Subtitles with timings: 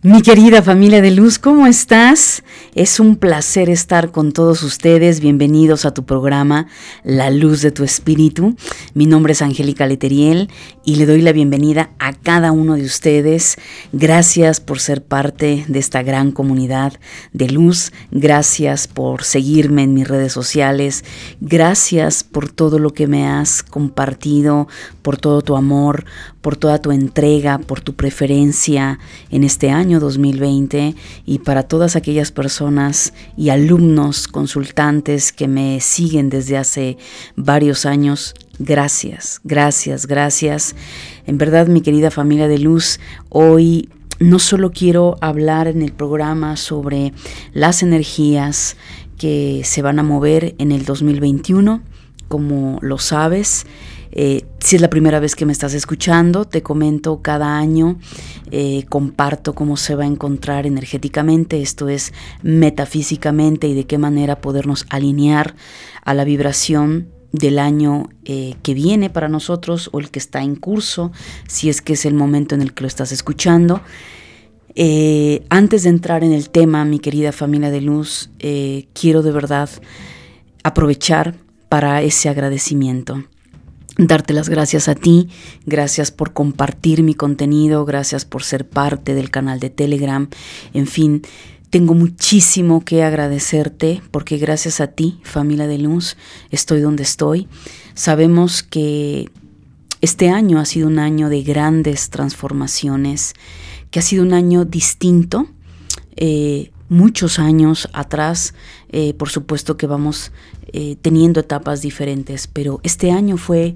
[0.00, 2.44] Mi querida familia de luz, ¿cómo estás?
[2.76, 5.18] Es un placer estar con todos ustedes.
[5.18, 6.68] Bienvenidos a tu programa
[7.02, 8.54] La Luz de tu Espíritu.
[8.94, 10.50] Mi nombre es Angélica Leteriel
[10.84, 13.56] y le doy la bienvenida a cada uno de ustedes.
[13.92, 16.92] Gracias por ser parte de esta gran comunidad
[17.32, 17.92] de luz.
[18.12, 21.04] Gracias por seguirme en mis redes sociales.
[21.40, 24.68] Gracias por todo lo que me has compartido,
[25.02, 26.04] por todo tu amor,
[26.40, 28.98] por toda tu entrega, por tu preferencia
[29.30, 30.94] en este año 2020
[31.26, 36.98] y para todas aquellas personas y alumnos, consultantes que me siguen desde hace
[37.36, 38.34] varios años.
[38.58, 40.74] Gracias, gracias, gracias.
[41.26, 43.88] En verdad, mi querida familia de luz, hoy
[44.20, 47.12] no solo quiero hablar en el programa sobre
[47.52, 48.76] las energías
[49.16, 51.82] que se van a mover en el 2021,
[52.28, 53.66] como lo sabes,
[54.12, 57.98] eh, si es la primera vez que me estás escuchando, te comento cada año,
[58.50, 64.40] eh, comparto cómo se va a encontrar energéticamente, esto es metafísicamente y de qué manera
[64.40, 65.54] podernos alinear
[66.04, 70.56] a la vibración del año eh, que viene para nosotros o el que está en
[70.56, 71.12] curso,
[71.46, 73.82] si es que es el momento en el que lo estás escuchando.
[75.50, 78.30] antes de entrar en el tema, mi querida familia de luz,
[78.94, 79.68] quiero de verdad
[80.62, 81.34] aprovechar
[81.68, 83.24] para ese agradecimiento
[83.98, 85.28] darte las gracias a ti,
[85.66, 90.28] gracias por compartir mi contenido, gracias por ser parte del canal de Telegram,
[90.72, 91.22] en fin,
[91.70, 96.16] tengo muchísimo que agradecerte porque gracias a ti, familia de luz,
[96.50, 97.46] estoy donde estoy.
[97.92, 99.28] Sabemos que
[100.00, 103.34] este año ha sido un año de grandes transformaciones,
[103.90, 105.46] que ha sido un año distinto.
[106.16, 108.54] Eh, muchos años atrás,
[108.88, 110.32] eh, por supuesto que vamos
[110.72, 113.74] eh, teniendo etapas diferentes, pero este año fue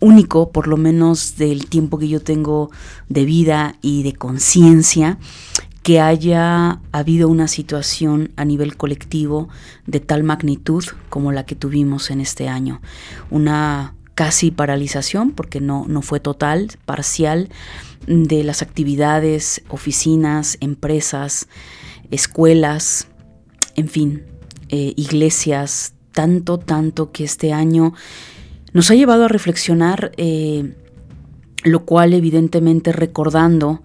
[0.00, 2.70] único, por lo menos del tiempo que yo tengo
[3.08, 5.18] de vida y de conciencia,
[5.82, 9.48] que haya habido una situación a nivel colectivo
[9.86, 12.80] de tal magnitud como la que tuvimos en este año.
[13.30, 17.48] Una casi paralización, porque no, no fue total, parcial,
[18.06, 21.48] de las actividades, oficinas, empresas,
[22.10, 23.08] escuelas,
[23.76, 24.22] en fin,
[24.68, 27.92] eh, iglesias, tanto, tanto que este año
[28.72, 30.74] nos ha llevado a reflexionar, eh,
[31.64, 33.82] lo cual evidentemente recordando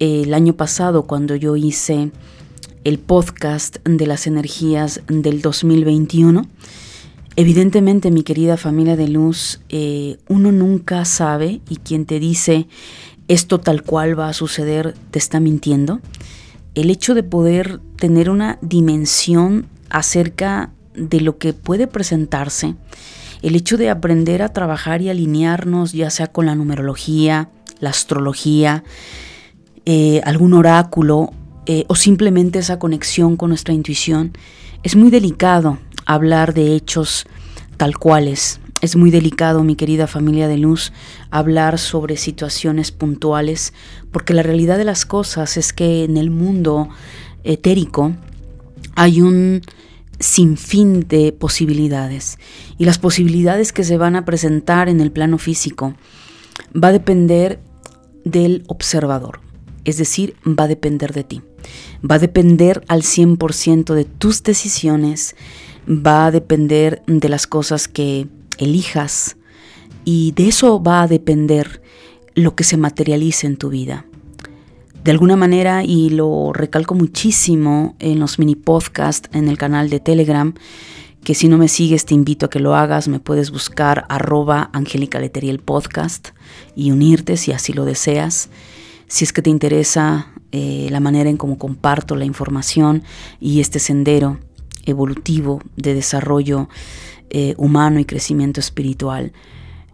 [0.00, 2.10] eh, el año pasado cuando yo hice
[2.82, 6.46] el podcast de las energías del 2021,
[7.36, 9.60] evidentemente mi querida familia de luz,
[10.28, 12.66] uno nunca sabe y quien te dice
[13.28, 16.00] esto tal cual va a suceder te está mintiendo.
[16.74, 22.74] El hecho de poder tener una dimensión acerca de lo que puede presentarse,
[23.42, 27.50] el hecho de aprender a trabajar y alinearnos ya sea con la numerología,
[27.80, 28.84] la astrología,
[29.84, 31.32] eh, algún oráculo
[31.66, 34.32] eh, o simplemente esa conexión con nuestra intuición,
[34.82, 37.26] es muy delicado hablar de hechos
[37.76, 38.60] tal cuales.
[38.80, 40.92] Es muy delicado, mi querida familia de luz,
[41.30, 43.72] hablar sobre situaciones puntuales,
[44.12, 46.90] porque la realidad de las cosas es que en el mundo
[47.44, 48.12] etérico
[48.94, 49.62] hay un
[50.20, 52.38] sinfín de posibilidades.
[52.78, 55.94] Y las posibilidades que se van a presentar en el plano físico
[56.74, 57.60] va a depender
[58.24, 59.40] del observador,
[59.84, 61.42] es decir, va a depender de ti,
[62.08, 65.36] va a depender al 100% de tus decisiones,
[65.88, 69.36] va a depender de las cosas que elijas.
[70.06, 71.82] Y de eso va a depender
[72.34, 74.06] lo que se materialice en tu vida.
[75.04, 80.00] De alguna manera, y lo recalco muchísimo en los mini podcasts en el canal de
[80.00, 80.54] Telegram,
[81.22, 84.70] que si no me sigues te invito a que lo hagas, me puedes buscar arroba
[84.72, 86.28] Angélica Leteriel Podcast
[86.74, 88.48] y unirte si así lo deseas.
[89.06, 93.02] Si es que te interesa eh, la manera en cómo comparto la información
[93.40, 94.38] y este sendero
[94.86, 96.70] evolutivo de desarrollo
[97.28, 99.34] eh, humano y crecimiento espiritual.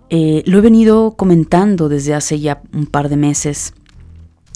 [0.09, 3.75] Eh, lo he venido comentando desde hace ya un par de meses,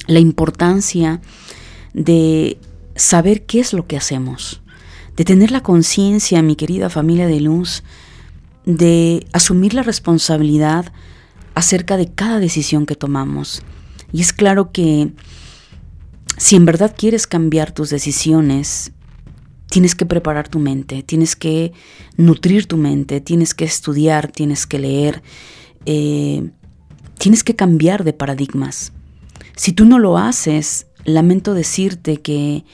[0.07, 1.21] la importancia
[1.93, 2.59] de
[2.97, 4.63] saber qué es lo que hacemos,
[5.17, 7.83] de tener la conciencia, mi querida familia de luz,
[8.67, 10.93] de asumir la responsabilidad
[11.55, 13.63] acerca de cada decisión que tomamos.
[14.13, 15.13] Y es claro que
[16.37, 18.93] si en verdad quieres cambiar tus decisiones,
[19.69, 21.73] tienes que preparar tu mente, tienes que
[22.17, 25.23] nutrir tu mente, tienes que estudiar, tienes que leer,
[25.87, 26.49] eh,
[27.19, 28.93] tienes que cambiar de paradigmas.
[29.57, 32.65] Si tú no lo haces, lamento decirte que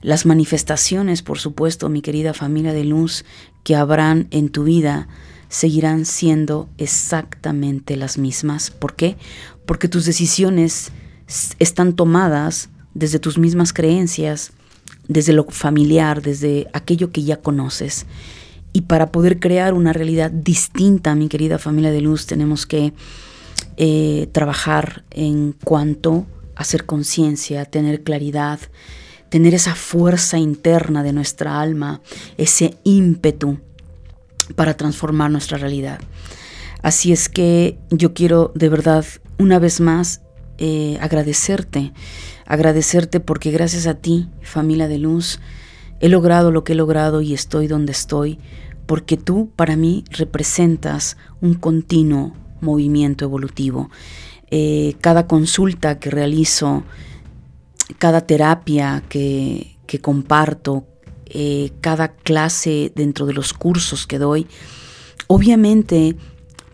[0.00, 3.24] las manifestaciones, por supuesto, mi querida familia de luz,
[3.62, 5.08] que habrán en tu vida,
[5.48, 8.70] seguirán siendo exactamente las mismas.
[8.70, 9.16] ¿Por qué?
[9.66, 10.90] Porque tus decisiones
[11.58, 14.52] están tomadas desde tus mismas creencias,
[15.08, 18.06] desde lo familiar, desde aquello que ya conoces.
[18.72, 22.92] Y para poder crear una realidad distinta, mi querida familia de luz, tenemos que
[23.76, 28.60] eh, trabajar en cuanto a hacer conciencia, tener claridad,
[29.28, 32.00] tener esa fuerza interna de nuestra alma,
[32.36, 33.58] ese ímpetu
[34.54, 36.00] para transformar nuestra realidad.
[36.82, 39.04] Así es que yo quiero de verdad
[39.38, 40.20] una vez más
[40.58, 41.92] eh, agradecerte,
[42.46, 45.40] agradecerte porque gracias a ti, familia de luz,
[46.00, 48.38] he logrado lo que he logrado y estoy donde estoy,
[48.86, 53.90] porque tú para mí representas un continuo movimiento evolutivo.
[54.50, 56.84] Eh, cada consulta que realizo,
[57.98, 60.86] cada terapia que, que comparto,
[61.26, 64.46] eh, cada clase dentro de los cursos que doy,
[65.26, 66.16] obviamente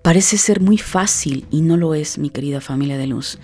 [0.02, 3.38] parece ser muy fácil y no lo es, mi querida familia de luz.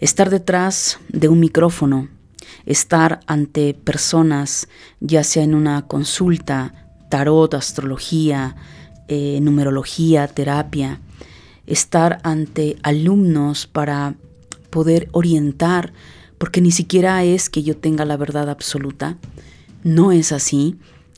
[0.00, 2.08] Estar detrás de un micrófono,
[2.66, 4.68] estar ante personas,
[5.00, 8.56] ya sea en una consulta, tarot, astrología,
[9.08, 11.00] eh, numerología, terapia,
[11.66, 14.14] estar ante alumnos para
[14.70, 15.92] poder orientar,
[16.38, 19.16] porque ni siquiera es que yo tenga la verdad absoluta,
[19.82, 20.76] no es así.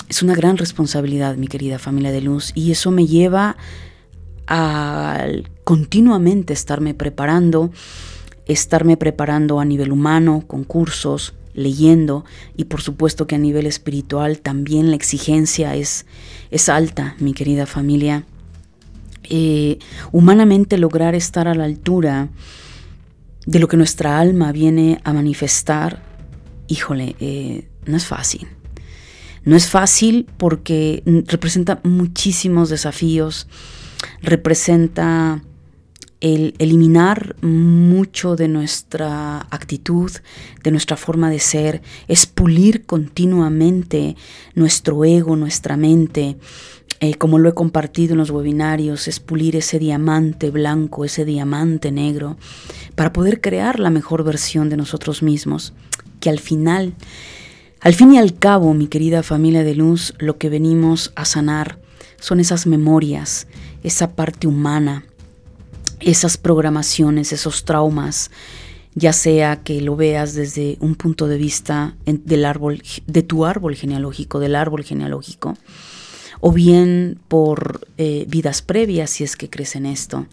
[0.09, 3.57] Es una gran responsabilidad, mi querida familia de luz, y eso me lleva
[4.47, 5.27] a
[5.65, 7.73] continuamente estarme preparando,
[8.47, 12.25] estarme preparando a nivel humano, con cursos, leyendo,
[12.57, 16.07] y por supuesto que a nivel espiritual también la exigencia es,
[16.51, 18.25] es alta, mi querida familia.
[19.29, 19.79] Eh,
[20.13, 22.29] humanamente lograr estar a la altura
[23.47, 26.03] de lo que nuestra alma viene a manifestar,
[26.69, 28.49] híjole, eh, no es fácil.
[29.45, 33.47] No es fácil porque representa muchísimos desafíos,
[34.21, 35.41] representa
[36.21, 40.11] el eliminar mucho de nuestra actitud,
[40.65, 44.17] de nuestra forma de ser, es pulir continuamente
[44.55, 46.37] nuestro ego, nuestra mente,
[47.01, 51.93] eh, como lo he compartido en los webinarios, es pulir ese diamante blanco, ese diamante
[51.93, 52.37] negro,
[52.95, 55.73] para poder crear la mejor versión de nosotros mismos,
[56.21, 56.95] que al final
[57.87, 61.79] al fin y al cabo, mi querida familia de luz, lo que venimos a sanar
[62.19, 63.47] son esas memorias,
[63.85, 65.05] esa parte humana,
[66.01, 68.33] esas programaciones, esos traumas,
[68.95, 73.77] ya sea que lo veas desde un punto de vista del árbol, de tu árbol
[73.77, 75.57] genealógico, del árbol genealógico,
[76.41, 80.27] o bien por eh, vidas previas, si es que crees en esto,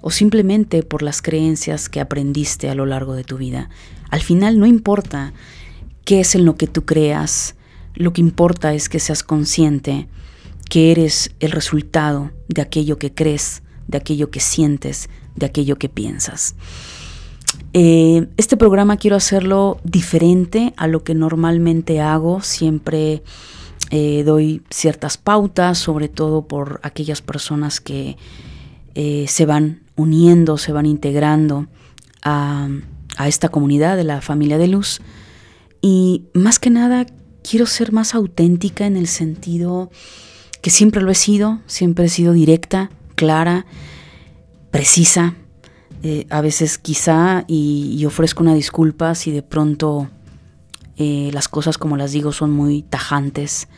[0.00, 3.70] o simplemente por las creencias que aprendiste a lo largo de tu vida.
[4.10, 5.32] Al final no importa
[6.04, 7.56] qué es en lo que tú creas.
[7.94, 10.08] Lo que importa es que seas consciente
[10.68, 15.88] que eres el resultado de aquello que crees, de aquello que sientes, de aquello que
[15.88, 16.54] piensas.
[17.72, 22.40] Eh, este programa quiero hacerlo diferente a lo que normalmente hago.
[22.40, 23.22] Siempre
[23.96, 28.16] eh, doy ciertas pautas, sobre todo por aquellas personas que
[28.96, 31.68] eh, se van uniendo, se van integrando
[32.24, 32.66] a,
[33.24, 35.00] esta comunidad de la familia de luz.
[35.80, 37.06] Y más que nada
[37.48, 39.92] quiero ser más auténtica en el sentido
[40.60, 43.64] que siempre lo he sido, siempre he sido directa, clara,
[44.72, 45.36] precisa.
[46.02, 50.08] Eh, a veces quizá, y, ofrezco una disculpa si de pronto
[50.96, 53.68] las cosas como las digo son muy tajantes,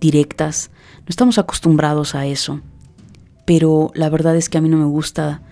[0.00, 0.70] directas.
[1.00, 2.60] No estamos acostumbrados a eso.
[3.44, 5.42] Pero la verdad es que a mí no me gusta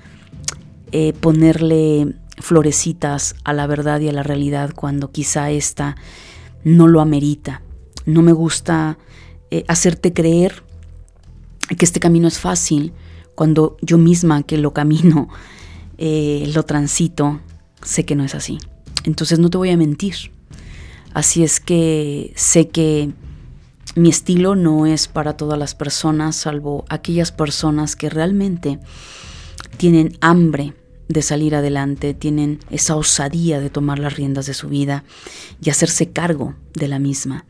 [0.93, 5.97] eh, ponerle florecitas a la verdad y a la realidad cuando quizá esta
[6.65, 7.63] no lo amerita.
[8.07, 8.99] No me gusta
[9.51, 10.63] eh, hacerte creer
[11.77, 12.93] que este camino es fácil
[13.35, 15.29] cuando yo misma que lo camino,
[15.99, 17.41] eh, lo transito,
[17.83, 18.59] sé que no es así.
[19.05, 20.33] Entonces no te voy a mentir.
[21.15, 23.11] Así es que sé que
[23.99, 28.79] mi estilo no es para todas las personas, salvo aquellas personas que realmente
[29.77, 30.75] tienen hambre
[31.09, 35.05] de salir adelante, tienen esa osadía de tomar las riendas de su vida
[35.61, 37.47] y hacerse cargo de la misma.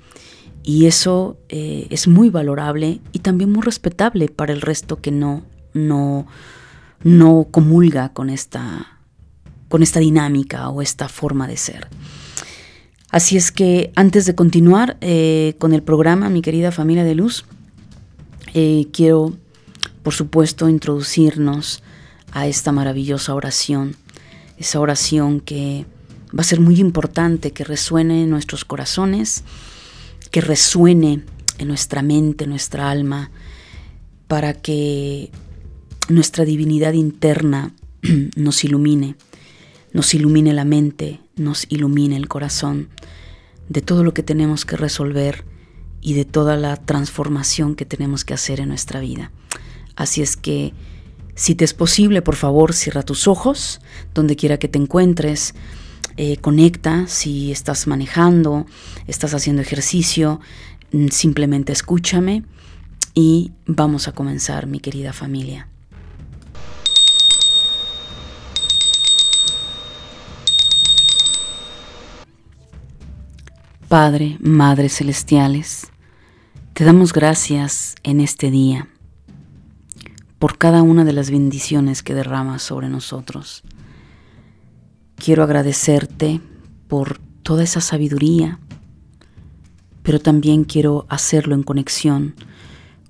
[0.62, 5.43] Y eso eh, es muy valorable y también muy respetable para el resto que no,
[5.73, 6.26] no,
[7.02, 8.99] no comulga con esta,
[9.69, 11.88] con esta dinámica o esta forma de ser.
[13.11, 17.47] Así es que antes de continuar eh, con el programa, mi querida familia de luz,
[18.53, 19.35] eh, quiero,
[20.03, 21.83] por supuesto, introducirnos
[22.33, 23.97] a esta maravillosa oración,
[24.59, 25.87] esa oración que
[26.37, 29.43] va a ser muy importante que resuene en nuestros corazones,
[30.31, 31.23] que resuene
[31.57, 33.31] en nuestra mente, nuestra alma,
[34.27, 35.31] para que
[36.11, 37.73] nuestra divinidad interna
[38.37, 39.17] nos ilumine,
[39.95, 42.88] nos ilumine la mente, nos ilumine el corazón
[43.69, 45.45] de todo lo que tenemos que resolver
[46.01, 49.31] y de toda la transformación que tenemos que hacer en nuestra vida.
[49.97, 50.73] Así es que,
[51.35, 53.81] si te es posible, por favor, cierra tus ojos,
[54.15, 55.55] donde quiera que te encuentres,
[56.17, 58.67] eh, conecta, si estás manejando,
[59.07, 60.41] estás haciendo ejercicio,
[60.93, 62.45] mm, simplemente escúchame
[63.15, 65.69] y vamos a comenzar, mi querida familia.
[73.88, 75.87] Padre, Madre Celestiales,
[76.75, 78.87] te damos gracias en este día
[80.38, 83.62] por cada una de las bendiciones que derramas sobre nosotros.
[85.16, 86.42] Quiero agradecerte
[86.87, 88.59] por toda esa sabiduría,
[90.02, 92.35] pero también quiero hacerlo en conexión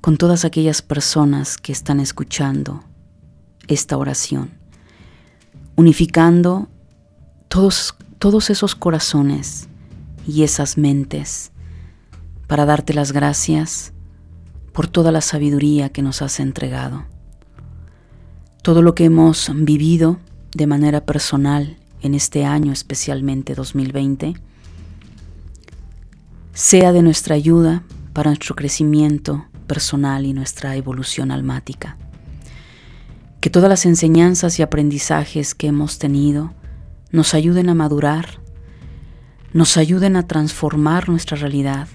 [0.00, 2.85] con todas aquellas personas que están escuchando
[3.66, 4.52] esta oración,
[5.75, 6.68] unificando
[7.49, 9.68] todos, todos esos corazones
[10.28, 11.52] y esas mentes
[12.47, 13.92] para darte las gracias
[14.73, 17.06] por toda la sabiduría que nos has entregado.
[18.62, 20.18] Todo lo que hemos vivido
[20.54, 24.35] de manera personal en este año, especialmente 2020,
[26.52, 27.82] sea de nuestra ayuda
[28.12, 31.97] para nuestro crecimiento personal y nuestra evolución almática.
[33.40, 36.52] Que todas las enseñanzas y aprendizajes que hemos tenido
[37.12, 38.40] nos ayuden a madurar
[39.52, 41.88] nos ayuden a transformar nuestra realidad,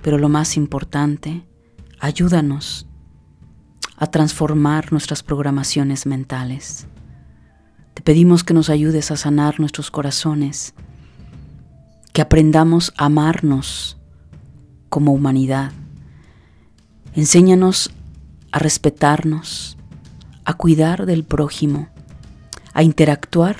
[0.00, 1.46] pero lo más importante,
[2.00, 2.86] ayúdanos
[3.96, 6.86] a transformar nuestras programaciones mentales.
[7.94, 10.74] Te pedimos que nos ayudes a sanar nuestros corazones,
[12.12, 13.98] que aprendamos a amarnos
[14.88, 15.72] como humanidad.
[17.14, 17.90] Enséñanos
[18.50, 19.76] a respetarnos,
[20.44, 21.88] a cuidar del prójimo,
[22.72, 23.56] a interactuar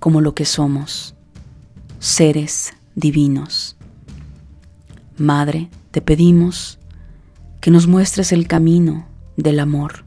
[0.00, 1.14] como lo que somos
[2.02, 3.76] seres divinos.
[5.16, 6.80] Madre, te pedimos
[7.60, 9.06] que nos muestres el camino
[9.36, 10.04] del amor,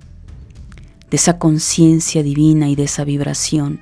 [1.10, 3.80] de esa conciencia divina y de esa vibración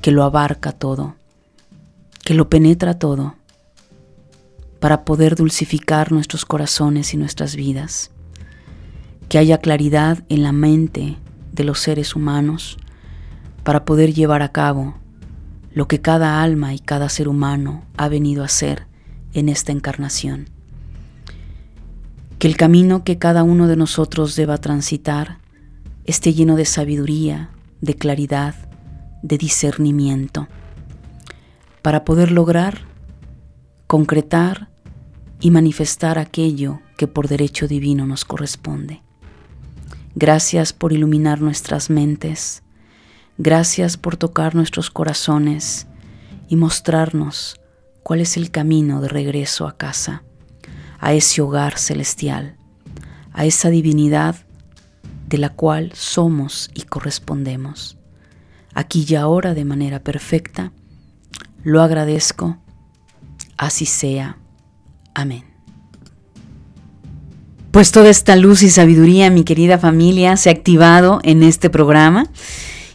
[0.00, 1.14] que lo abarca todo,
[2.24, 3.34] que lo penetra todo,
[4.80, 8.12] para poder dulcificar nuestros corazones y nuestras vidas,
[9.28, 11.18] que haya claridad en la mente
[11.52, 12.78] de los seres humanos
[13.62, 15.01] para poder llevar a cabo
[15.74, 18.86] lo que cada alma y cada ser humano ha venido a hacer
[19.32, 20.50] en esta encarnación.
[22.38, 25.38] Que el camino que cada uno de nosotros deba transitar
[26.04, 27.50] esté lleno de sabiduría,
[27.80, 28.54] de claridad,
[29.22, 30.48] de discernimiento,
[31.80, 32.80] para poder lograr,
[33.86, 34.68] concretar
[35.40, 39.02] y manifestar aquello que por derecho divino nos corresponde.
[40.14, 42.62] Gracias por iluminar nuestras mentes,
[43.38, 45.86] Gracias por tocar nuestros corazones
[46.48, 47.58] y mostrarnos
[48.02, 50.22] cuál es el camino de regreso a casa,
[51.00, 52.56] a ese hogar celestial,
[53.32, 54.36] a esa divinidad
[55.28, 57.96] de la cual somos y correspondemos.
[58.74, 60.72] Aquí y ahora de manera perfecta,
[61.62, 62.58] lo agradezco,
[63.56, 64.36] así sea.
[65.14, 65.44] Amén.
[67.70, 72.26] Pues toda esta luz y sabiduría, mi querida familia, se ha activado en este programa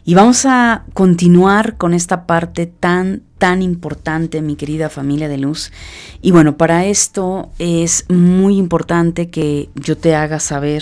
[0.08, 5.74] y vamos a continuar con esta parte tan, tan importante, mi querida familia de luz.
[6.22, 10.82] Y bueno, para esto es muy importante que yo te haga saber,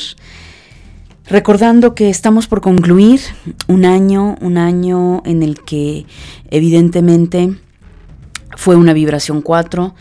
[1.25, 3.20] recordando que estamos por concluir
[3.67, 6.05] un año, un año en el que
[6.51, 7.58] evidentemente
[8.55, 9.96] fue una vibración 4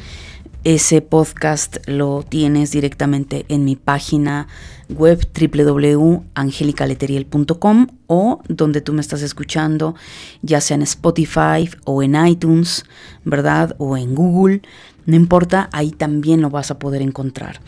[0.64, 4.49] ese podcast lo tienes directamente en mi página
[4.88, 9.94] web www.angelicaleteriel.com o donde tú me estás escuchando,
[10.42, 12.85] ya sea en Spotify o en iTunes,
[13.25, 13.76] ¿verdad?
[13.78, 14.62] O en Google,
[15.04, 17.61] no importa, ahí también lo vas a poder encontrar.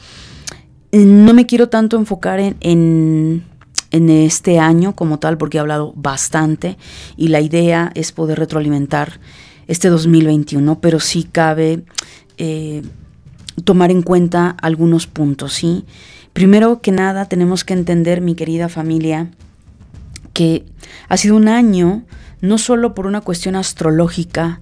[0.93, 3.45] No me quiero tanto enfocar en, en,
[3.91, 6.79] en este año como tal porque he hablado bastante
[7.19, 9.21] y la idea es poder retroalimentar
[9.67, 11.83] este 2021, pero sí cabe
[12.39, 12.83] eh,
[13.65, 15.85] tomar en cuenta algunos puntos, ¿sí?
[16.33, 19.31] Primero que nada, tenemos que entender, mi querida familia,
[20.33, 20.67] que
[21.09, 22.05] ha sido un año
[22.41, 24.61] no solo por una cuestión astrológica,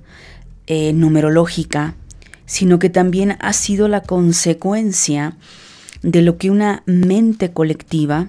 [0.66, 1.94] eh, numerológica,
[2.46, 5.36] sino que también ha sido la consecuencia
[6.02, 8.28] de lo que una mente colectiva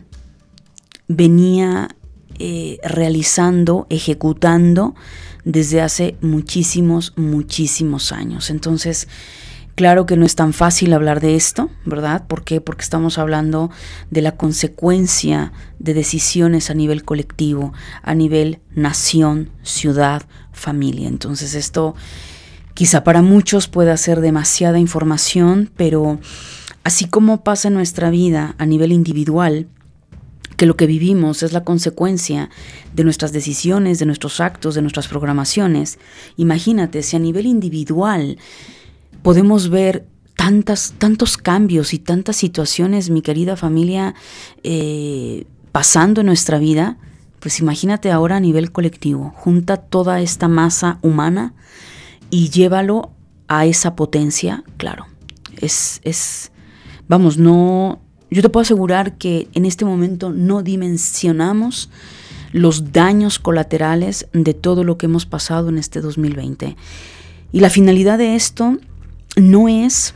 [1.07, 1.95] venía
[2.39, 4.95] eh, realizando, ejecutando
[5.43, 8.49] desde hace muchísimos, muchísimos años.
[8.49, 9.07] Entonces,
[9.75, 12.25] Claro que no es tan fácil hablar de esto, ¿verdad?
[12.27, 12.61] ¿Por qué?
[12.61, 13.69] Porque estamos hablando
[14.09, 20.23] de la consecuencia de decisiones a nivel colectivo, a nivel nación, ciudad,
[20.53, 21.09] familia.
[21.09, 21.93] Entonces esto
[22.73, 26.19] quizá para muchos pueda ser demasiada información, pero
[26.85, 29.67] así como pasa en nuestra vida a nivel individual,
[30.57, 32.49] que lo que vivimos es la consecuencia
[32.93, 35.99] de nuestras decisiones, de nuestros actos, de nuestras programaciones,
[36.37, 38.37] imagínate si a nivel individual
[39.21, 44.15] podemos ver tantas, tantos cambios y tantas situaciones, mi querida familia,
[44.63, 46.97] eh, pasando en nuestra vida,
[47.39, 51.53] pues imagínate ahora a nivel colectivo, junta toda esta masa humana
[52.29, 53.11] y llévalo
[53.47, 55.05] a esa potencia, claro,
[55.57, 56.51] es, es,
[57.07, 58.01] vamos, no,
[58.35, 61.89] yo te puedo asegurar que en este momento no dimensionamos
[62.51, 66.75] los daños colaterales de todo lo que hemos pasado en este 2020.
[67.53, 68.77] Y la finalidad de esto
[69.37, 70.15] no es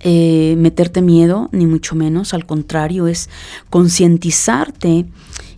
[0.00, 3.30] eh, meterte miedo, ni mucho menos, al contrario, es
[3.70, 5.06] concientizarte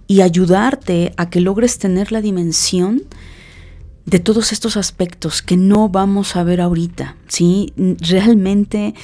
[0.06, 3.02] y ayudarte a que logres tener la dimensión
[4.06, 7.72] de todos estos aspectos que no vamos a ver ahorita, ¿sí?
[7.76, 8.94] Realmente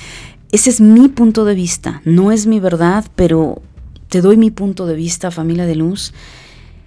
[0.55, 3.61] ese es mi punto de vista, no es mi verdad, pero
[4.09, 6.15] te doy mi punto de vista, familia de luz.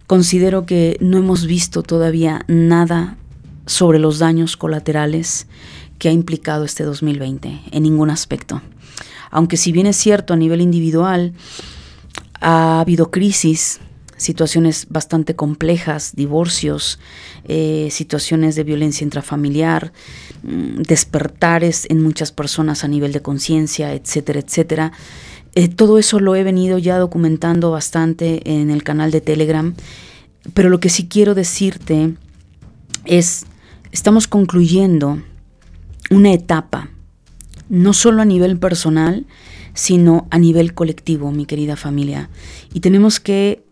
[0.08, 3.18] Considero que no hemos visto todavía nada
[3.66, 5.48] sobre los daños colaterales
[6.00, 8.62] que ha implicado este 2020 en ningún aspecto.
[9.32, 11.34] Aunque si bien es cierto a nivel individual,
[12.40, 13.82] ha habido crisis,
[14.18, 17.00] situaciones bastante complejas, divorcios,
[17.46, 19.94] eh, situaciones de violencia intrafamiliar,
[20.44, 24.92] mm, despertares en muchas personas a nivel de conciencia, etcétera, etcétera.
[25.56, 29.74] Eh, todo eso lo he venido ya documentando bastante en el canal de Telegram,
[30.54, 32.14] pero lo que sí quiero decirte
[33.06, 33.46] es,
[33.92, 35.22] estamos concluyendo
[36.10, 36.90] una etapa,
[37.70, 39.26] no solo a nivel personal,
[39.74, 42.30] sino a nivel colectivo, mi querida familia.
[42.74, 43.64] Y tenemos que,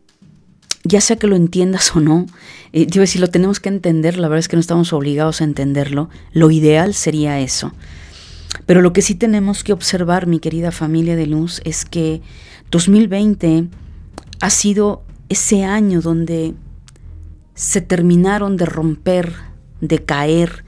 [0.86, 2.28] ya sea que lo entiendas o no,
[2.72, 5.44] eh, digo, si lo tenemos que entender, la verdad es que no estamos obligados a
[5.44, 7.74] entenderlo, lo ideal sería eso.
[8.66, 12.22] Pero lo que sí tenemos que observar, mi querida familia de luz, es que
[12.72, 13.68] 2020
[14.40, 16.54] ha sido ese año donde
[17.56, 19.34] se terminaron de romper,
[19.82, 20.64] de caer,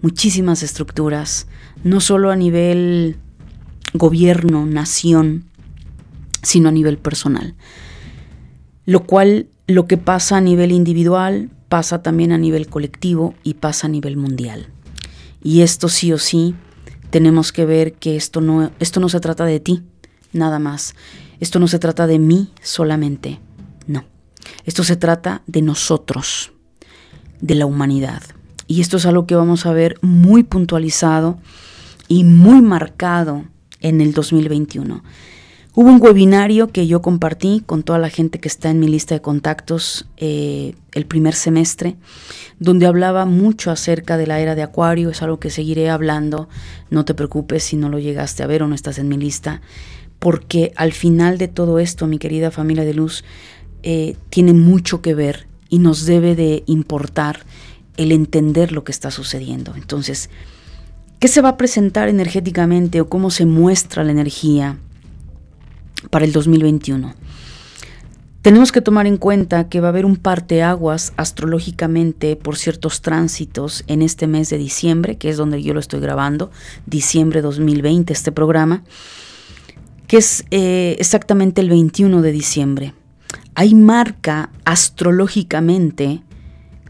[0.00, 1.46] muchísimas estructuras,
[1.84, 3.16] no solo a nivel
[3.94, 5.44] gobierno, nación,
[6.42, 7.54] sino a nivel personal.
[8.84, 13.86] Lo cual, lo que pasa a nivel individual, pasa también a nivel colectivo y pasa
[13.86, 14.68] a nivel mundial.
[15.42, 16.54] Y esto sí o sí,
[17.10, 19.82] tenemos que ver que esto no, esto no se trata de ti,
[20.32, 20.94] nada más.
[21.40, 23.40] Esto no se trata de mí solamente,
[23.86, 24.04] no.
[24.64, 26.52] Esto se trata de nosotros,
[27.40, 28.22] de la humanidad.
[28.66, 31.38] Y esto es algo que vamos a ver muy puntualizado
[32.08, 33.44] y muy marcado
[33.80, 35.02] en el 2021.
[35.74, 39.14] Hubo un webinario que yo compartí con toda la gente que está en mi lista
[39.14, 41.96] de contactos eh, el primer semestre,
[42.58, 46.50] donde hablaba mucho acerca de la era de Acuario, es algo que seguiré hablando,
[46.90, 49.62] no te preocupes si no lo llegaste a ver o no estás en mi lista,
[50.18, 53.24] porque al final de todo esto, mi querida familia de luz,
[53.82, 57.46] eh, tiene mucho que ver y nos debe de importar
[57.96, 59.74] el entender lo que está sucediendo.
[59.74, 60.28] Entonces,
[61.18, 64.76] ¿qué se va a presentar energéticamente o cómo se muestra la energía
[66.10, 67.14] para el 2021?
[68.42, 73.84] Tenemos que tomar en cuenta que va a haber un parteaguas astrológicamente por ciertos tránsitos
[73.86, 76.50] en este mes de diciembre, que es donde yo lo estoy grabando,
[76.84, 78.82] diciembre 2020, este programa,
[80.08, 82.94] que es eh, exactamente el 21 de diciembre.
[83.54, 86.22] Ahí marca astrológicamente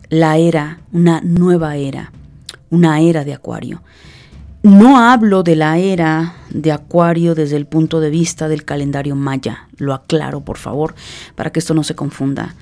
[0.09, 2.12] la era, una nueva era,
[2.70, 3.83] una era de Acuario.
[4.62, 9.68] No hablo de la era de Acuario desde el punto de vista del calendario maya,
[9.77, 10.94] lo aclaro por favor,
[11.35, 12.55] para que esto no se confunda.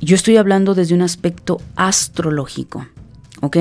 [0.00, 2.88] Yo estoy hablando desde un aspecto astrológico,
[3.40, 3.56] ¿ok?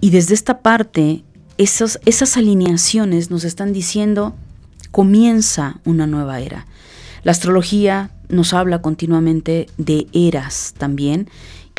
[0.00, 1.22] Y desde esta parte,
[1.58, 4.34] esas, esas alineaciones nos están diciendo,
[4.90, 6.66] comienza una nueva era.
[7.22, 11.28] La astrología nos habla continuamente de eras también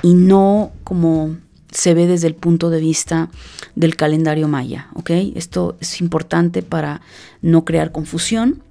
[0.01, 1.35] y no como
[1.71, 3.29] se ve desde el punto de vista
[3.75, 5.11] del calendario maya, ¿ok?
[5.35, 7.01] Esto es importante para
[7.41, 8.61] no crear confusión,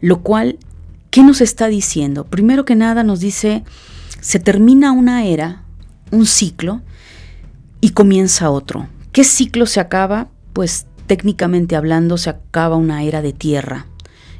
[0.00, 0.58] lo cual,
[1.10, 2.24] ¿qué nos está diciendo?
[2.24, 3.64] Primero que nada nos dice,
[4.20, 5.62] se termina una era,
[6.10, 6.82] un ciclo,
[7.80, 8.88] y comienza otro.
[9.12, 10.28] ¿Qué ciclo se acaba?
[10.52, 13.86] Pues técnicamente hablando se acaba una era de tierra,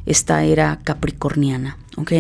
[0.05, 2.13] esta era capricorniana, ¿ok?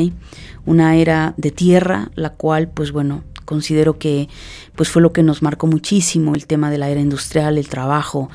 [0.66, 4.28] Una era de tierra, la cual, pues bueno, considero que
[4.74, 8.28] pues fue lo que nos marcó muchísimo el tema de la era industrial, el trabajo,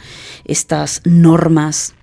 [0.46, 1.94] estas normas,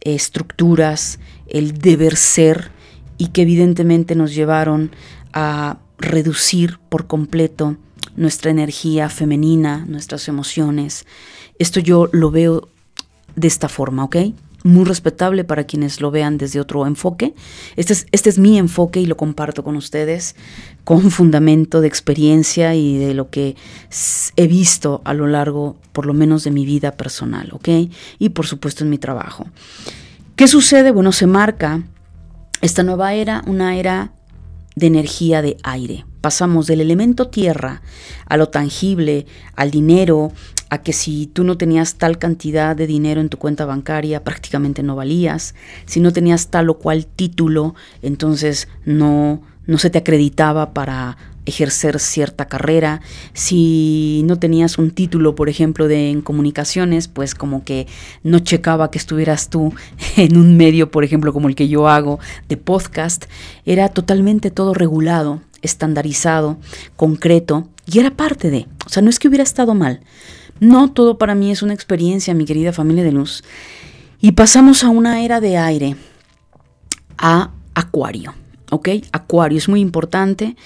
[0.00, 2.72] estructuras, el deber ser
[3.18, 4.90] y que evidentemente nos llevaron
[5.32, 7.76] a reducir por completo
[8.16, 11.06] nuestra energía femenina, nuestras emociones.
[11.58, 12.68] Esto yo lo veo
[13.36, 14.16] de esta forma, ¿ok?
[14.62, 17.34] Muy respetable para quienes lo vean desde otro enfoque.
[17.76, 20.36] Este es, este es mi enfoque y lo comparto con ustedes
[20.84, 23.56] con fundamento de experiencia y de lo que
[24.36, 27.68] he visto a lo largo, por lo menos, de mi vida personal, ¿ok?
[28.18, 29.46] Y por supuesto en mi trabajo.
[30.36, 30.90] ¿Qué sucede?
[30.90, 31.82] Bueno, se marca
[32.60, 34.12] esta nueva era, una era
[34.74, 36.04] de energía de aire.
[36.20, 37.82] Pasamos del elemento tierra
[38.26, 40.32] a lo tangible, al dinero,
[40.70, 44.82] a que si tú no tenías tal cantidad de dinero en tu cuenta bancaria, prácticamente
[44.82, 45.54] no valías.
[45.86, 52.00] Si no tenías tal o cual título, entonces no, no se te acreditaba para ejercer
[52.00, 53.00] cierta carrera.
[53.32, 57.86] Si no tenías un título, por ejemplo, de en comunicaciones, pues como que
[58.22, 59.74] no checaba que estuvieras tú
[60.16, 63.24] en un medio, por ejemplo, como el que yo hago de podcast.
[63.66, 66.58] Era totalmente todo regulado, estandarizado,
[66.96, 68.66] concreto, y era parte de.
[68.86, 70.00] O sea, no es que hubiera estado mal.
[70.60, 73.44] No todo para mí es una experiencia, mi querida familia de luz.
[74.20, 75.96] Y pasamos a una era de aire,
[77.18, 78.34] a Acuario.
[78.74, 78.88] ¿Ok?
[79.12, 80.56] Acuario es muy importante.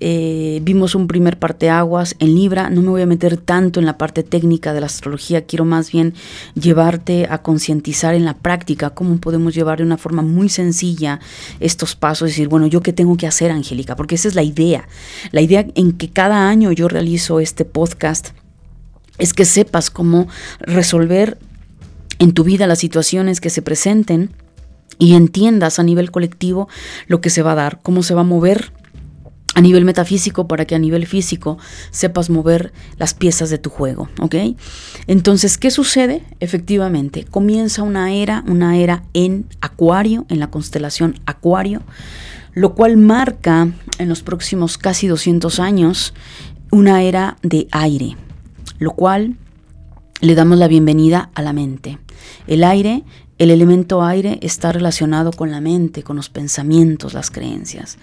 [0.00, 2.70] Eh, vimos un primer parteaguas en Libra.
[2.70, 5.44] No me voy a meter tanto en la parte técnica de la astrología.
[5.44, 6.14] Quiero más bien
[6.54, 11.20] llevarte a concientizar en la práctica cómo podemos llevar de una forma muy sencilla
[11.60, 12.28] estos pasos.
[12.28, 13.96] Decir, bueno, ¿yo qué tengo que hacer, Angélica?
[13.96, 14.88] Porque esa es la idea.
[15.32, 18.30] La idea en que cada año yo realizo este podcast
[19.18, 20.28] es que sepas cómo
[20.60, 21.38] resolver
[22.18, 24.30] en tu vida las situaciones que se presenten
[24.98, 26.68] y entiendas a nivel colectivo
[27.06, 28.72] lo que se va a dar, cómo se va a mover
[29.54, 31.58] a nivel metafísico para que a nivel físico
[31.90, 34.36] sepas mover las piezas de tu juego, ¿ok?
[35.08, 36.22] Entonces, ¿qué sucede?
[36.38, 41.82] Efectivamente, comienza una era, una era en Acuario, en la constelación Acuario,
[42.54, 46.14] lo cual marca en los próximos casi 200 años
[46.70, 48.16] una era de aire,
[48.78, 49.36] lo cual
[50.20, 51.98] le damos la bienvenida a la mente.
[52.46, 53.02] El aire
[53.38, 57.98] el elemento aire está relacionado con la mente, con los pensamientos, las creencias.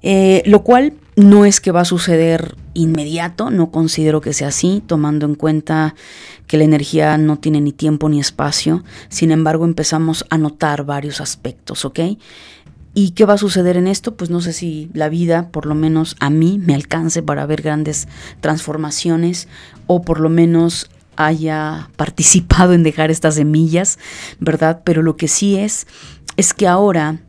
[0.00, 4.82] Eh, lo cual no es que va a suceder inmediato, no considero que sea así,
[4.86, 5.96] tomando en cuenta
[6.46, 8.84] que la energía no tiene ni tiempo ni espacio.
[9.08, 12.00] Sin embargo, empezamos a notar varios aspectos, ¿ok?
[12.94, 14.16] ¿Y qué va a suceder en esto?
[14.16, 17.62] Pues no sé si la vida, por lo menos a mí, me alcance para ver
[17.62, 18.08] grandes
[18.40, 19.48] transformaciones
[19.86, 23.98] o por lo menos haya participado en dejar estas semillas,
[24.38, 24.82] ¿verdad?
[24.84, 25.88] Pero lo que sí es,
[26.36, 27.20] es que ahora,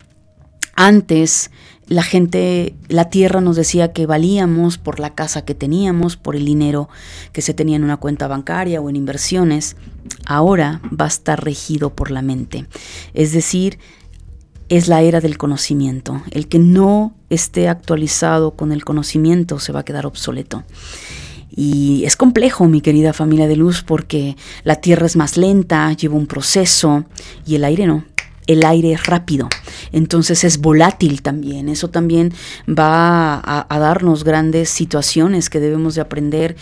[0.75, 1.49] antes,
[1.87, 6.45] la gente, la tierra nos decía que valíamos por la casa que teníamos, por el
[6.45, 6.87] dinero
[7.33, 9.75] que se tenía en una cuenta bancaria o en inversiones.
[10.27, 12.67] Ahora va a estar regido por la mente.
[13.15, 13.79] Es decir,
[14.69, 16.21] es la era del conocimiento.
[16.29, 20.63] El que no esté actualizado con el conocimiento se va a quedar obsoleto.
[21.55, 26.15] Y es complejo, mi querida familia de luz, porque la Tierra es más lenta, lleva
[26.15, 27.05] un proceso
[27.45, 28.05] y el aire no.
[28.49, 29.47] El aire es rápido,
[29.91, 31.69] entonces es volátil también.
[31.69, 32.33] Eso también
[32.67, 36.55] va a, darnos grandes situaciones que debemos de aprender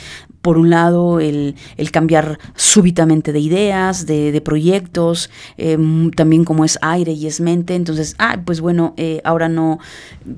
[0.47, 1.55] por un lado, el,
[1.91, 8.15] cambiar súbitamente de ideas, de, proyectos, em, también como es aire y es mente, entonces,
[8.17, 9.79] ah, pues bueno, eh, ahora no,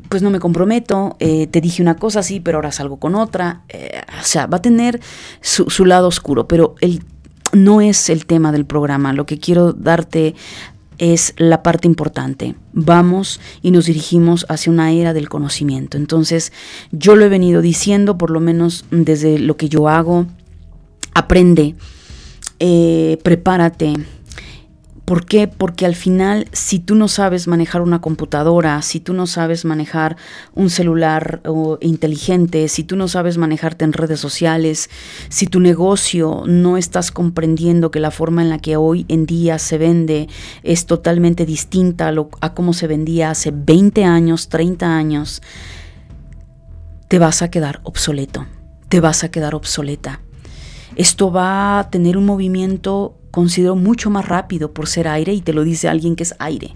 [0.10, 3.62] pues no me comprometo, eh, te dije una cosa así, pero ahora salgo con otra,
[3.70, 5.00] eh, o sea, va a tener
[5.42, 7.04] su, su lado oscuro, pero el
[7.52, 9.14] no es el tema del programa.
[9.14, 10.36] Lo que quiero darte
[11.00, 12.56] es la parte importante.
[12.74, 15.98] Vamos y nos dirigimos hacia una era del conocimiento.
[15.98, 16.54] Entonces,
[16.92, 20.28] yo lo he venido diciendo, por lo menos desde lo que yo hago,
[21.14, 21.76] aprende,
[22.60, 23.94] eh, prepárate,
[25.10, 25.48] ¿Por qué?
[25.48, 30.18] Porque al final, si tú no sabes manejar una computadora, si tú no sabes manejar
[30.54, 31.42] un celular
[31.82, 34.92] inteligente, si tú no sabes manejarte en redes sociales,
[35.30, 39.58] si tu negocio no estás comprendiendo que la forma en la que hoy en día
[39.58, 40.30] se vende
[40.62, 45.42] es totalmente distinta a, a cómo se vendía hace 20 años, 30 años,
[47.08, 48.46] te vas a quedar obsoleto,
[48.90, 50.22] te vas a quedar obsoleta.
[50.96, 55.54] Esto va a tener un movimiento considero mucho más rápido por ser aire y te
[55.54, 56.76] lo dice alguien que es aire.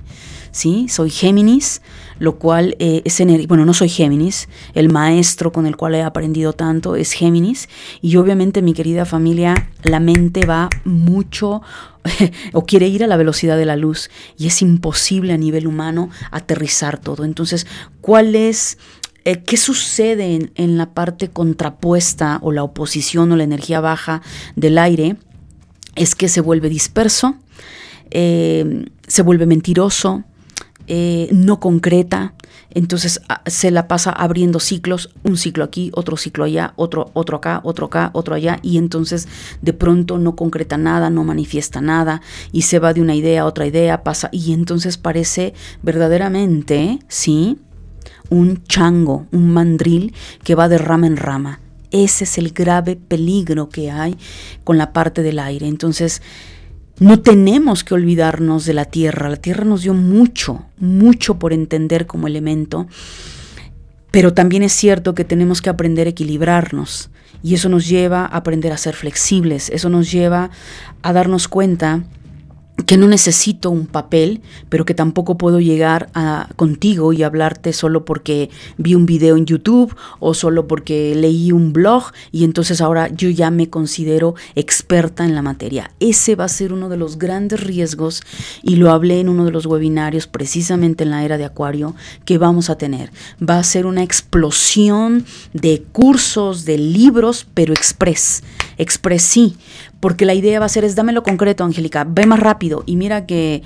[0.54, 0.88] ¿sí?
[0.88, 1.82] Soy Géminis,
[2.20, 6.04] lo cual eh, es energía, bueno, no soy Géminis, el maestro con el cual he
[6.04, 7.68] aprendido tanto es Géminis
[8.02, 11.62] y obviamente mi querida familia, la mente va mucho
[12.54, 16.10] o quiere ir a la velocidad de la luz y es imposible a nivel humano
[16.32, 17.26] aterrizar todo.
[17.26, 17.68] Entonces,
[18.00, 18.78] ¿cuál es...
[19.26, 24.22] Eh, ¿Qué sucede en, la parte contrapuesta o la oposición o la energía baja
[24.58, 25.16] del aire?
[25.96, 27.36] Es que se vuelve disperso,
[28.12, 30.24] eh, se vuelve mentiroso,
[30.88, 32.34] eh, no concreta,
[32.74, 37.38] entonces ah, se la pasa abriendo ciclos, un ciclo aquí, otro ciclo allá, otro, otro
[37.38, 39.28] acá, otro acá, otro allá, y entonces
[39.62, 43.46] de pronto no concreta nada, no manifiesta nada, y se va de una idea a
[43.46, 45.54] otra idea, pasa, y entonces parece
[45.84, 47.60] verdaderamente, ¿sí?
[48.30, 51.60] Un chango, un mandril que va de rama en rama.
[51.94, 54.18] Ese es el grave peligro que hay
[54.66, 55.68] con la parte del aire.
[55.68, 56.22] Entonces,
[57.00, 59.30] no tenemos que olvidarnos de la tierra.
[59.30, 62.88] La tierra nos dio mucho, mucho por entender como elemento,
[64.12, 67.10] pero también es cierto que tenemos que aprender a equilibrarnos
[67.42, 70.50] y eso nos lleva a aprender a ser flexibles, eso nos lleva
[71.02, 72.04] a darnos cuenta
[72.88, 78.04] que no necesito un papel, pero que tampoco puedo llegar a, contigo y hablarte solo
[78.04, 83.10] porque vi un video en YouTube o solo porque leí un blog y entonces ahora
[83.10, 85.92] yo ya me considero experta en la materia.
[86.00, 88.24] Ese va a ser uno de los grandes riesgos
[88.64, 92.40] y lo hablé en uno de los webinarios precisamente en la era de Acuario que
[92.40, 93.12] vamos a tener.
[93.40, 98.44] Va a ser una explosión de cursos, de libros, pero express.
[98.78, 99.56] Express sí,
[100.04, 103.26] porque la idea va a ser es dámelo concreto, Angélica, ve más rápido y mira
[103.26, 103.64] que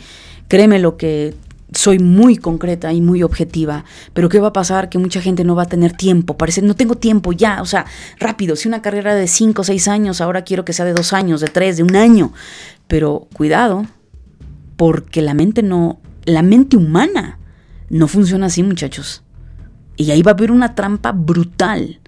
[0.47, 1.33] créeme lo que
[1.73, 4.87] soy muy concreta y muy objetiva, pero ¿qué va a pasar?
[4.87, 7.87] Que mucha gente no va a tener tiempo, parece, no tengo tiempo ya, o sea,
[8.19, 11.11] rápido, si una carrera de 5 o 6 años, ahora quiero que sea de 2
[11.13, 12.31] años, de 3, de un año,
[12.87, 13.87] pero cuidado,
[14.75, 17.39] porque la mente no, la mente humana
[17.89, 19.23] no funciona así, muchachos.
[19.95, 21.99] Y ahí va a haber una trampa brutal,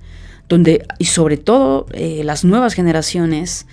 [0.48, 3.66] donde, y sobre todo eh, las nuevas generaciones,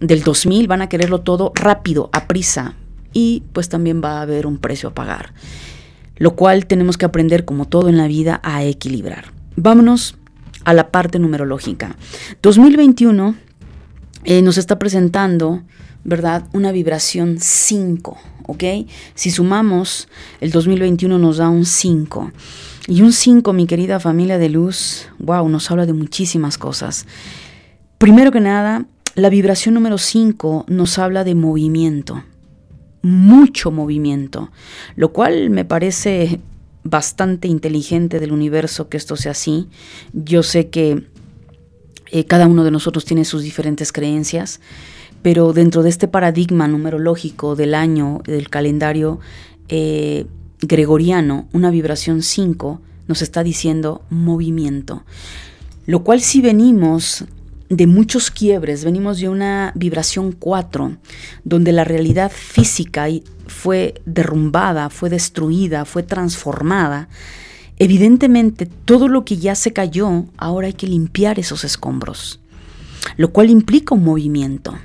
[0.00, 2.74] del 2000 van a quererlo todo rápido, a prisa,
[3.12, 5.32] y pues también va a haber un precio a pagar.
[6.16, 9.32] Lo cual tenemos que aprender, como todo en la vida, a equilibrar.
[9.56, 10.16] Vámonos
[10.64, 11.96] a la parte numerológica.
[12.42, 13.34] 2021
[14.24, 15.62] eh, nos está presentando,
[16.04, 16.44] ¿verdad?
[16.52, 18.64] Una vibración 5, ¿ok?
[19.14, 20.08] Si sumamos,
[20.40, 22.32] el 2021 nos da un 5.
[22.86, 27.06] Y un 5, mi querida familia de luz, wow, nos habla de muchísimas cosas.
[27.98, 32.24] Primero que nada, la vibración número 5 nos habla de movimiento,
[33.02, 34.50] mucho movimiento,
[34.96, 36.40] lo cual me parece
[36.82, 39.68] bastante inteligente del universo que esto sea así.
[40.12, 41.04] Yo sé que
[42.10, 44.60] eh, cada uno de nosotros tiene sus diferentes creencias,
[45.22, 49.20] pero dentro de este paradigma numerológico del año, del calendario
[49.68, 50.26] eh,
[50.60, 55.04] gregoriano, una vibración 5 nos está diciendo movimiento.
[55.86, 57.24] Lo cual si venimos
[57.68, 60.96] de muchos quiebres, venimos de una vibración 4,
[61.44, 63.06] donde la realidad física
[63.46, 67.08] fue derrumbada, fue destruida, fue transformada.
[67.78, 72.40] Evidentemente, todo lo que ya se cayó, ahora hay que limpiar esos escombros,
[73.16, 74.78] lo cual implica un movimiento.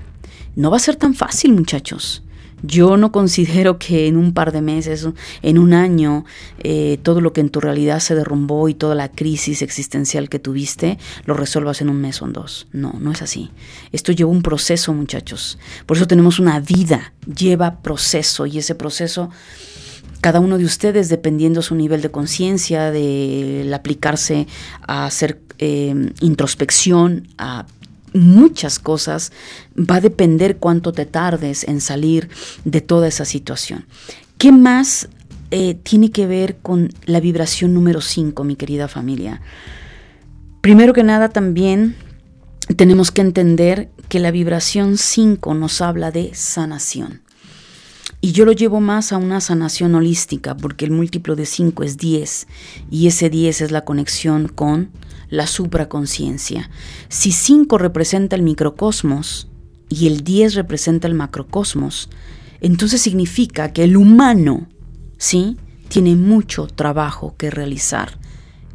[0.55, 2.23] No va a ser tan fácil, muchachos.
[2.63, 5.07] Yo no considero que en un par de meses,
[5.41, 6.25] en un año,
[6.59, 10.39] eh, todo lo que en tu realidad se derrumbó y toda la crisis existencial que
[10.39, 12.67] tuviste, lo resuelvas en un mes o en dos.
[12.71, 13.51] No, no es así.
[13.91, 15.57] Esto lleva un proceso, muchachos.
[15.85, 19.29] Por eso tenemos una vida, lleva proceso y ese proceso
[20.21, 24.47] cada uno de ustedes, dependiendo su nivel de conciencia, de aplicarse
[24.85, 27.65] a hacer eh, introspección, a
[28.13, 29.31] muchas cosas,
[29.77, 32.29] va a depender cuánto te tardes en salir
[32.65, 33.85] de toda esa situación.
[34.37, 35.09] ¿Qué más
[35.51, 39.41] eh, tiene que ver con la vibración número 5, mi querida familia?
[40.61, 41.95] Primero que nada también
[42.75, 47.21] tenemos que entender que la vibración 5 nos habla de sanación.
[48.21, 51.97] Y yo lo llevo más a una sanación holística, porque el múltiplo de 5 es
[51.97, 52.47] 10,
[52.91, 54.89] y ese 10 es la conexión con
[55.29, 56.69] la supraconciencia.
[57.07, 59.49] Si 5 representa el microcosmos
[59.89, 62.09] y el 10 representa el macrocosmos,
[62.61, 64.67] entonces significa que el humano,
[65.17, 65.57] ¿sí?
[65.87, 68.19] Tiene mucho trabajo que realizar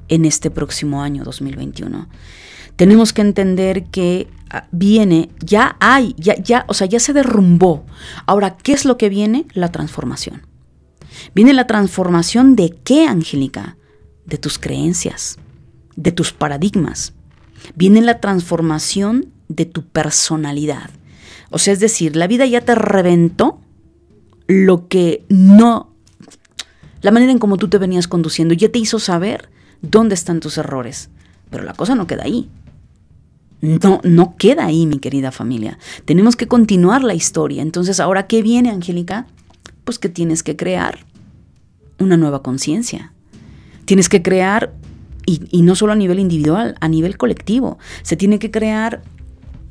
[0.09, 2.09] en este próximo año 2021.
[2.77, 7.85] Tenemos que entender que ah, viene, ya hay, ya, ya, o sea, ya se derrumbó.
[8.27, 9.47] Ahora, ¿qué es lo que viene?
[9.55, 10.47] La transformación.
[11.35, 13.77] Viene la transformación de qué, Angélica?
[14.27, 15.39] De tus creencias,
[15.97, 17.15] de tus paradigmas.
[17.75, 20.91] Viene la transformación de tu personalidad.
[21.51, 23.61] O sea, es decir, la vida ya te reventó
[24.47, 25.93] lo que no,
[27.01, 29.49] la manera en cómo tú te venías conduciendo, ya te hizo saber
[29.83, 31.11] dónde están tus errores.
[31.51, 32.49] Pero la cosa no queda ahí.
[33.61, 35.79] No, no queda ahí, mi querida familia.
[36.05, 37.63] Tenemos que continuar la historia.
[37.63, 39.27] Entonces, ¿ahora qué viene, Angélica?
[39.85, 41.07] Pues que tienes que crear
[41.99, 43.13] una nueva conciencia.
[43.85, 44.75] Tienes que crear,
[45.27, 47.79] y, y, no solo a nivel individual, a nivel colectivo.
[48.03, 49.03] Se tiene que crear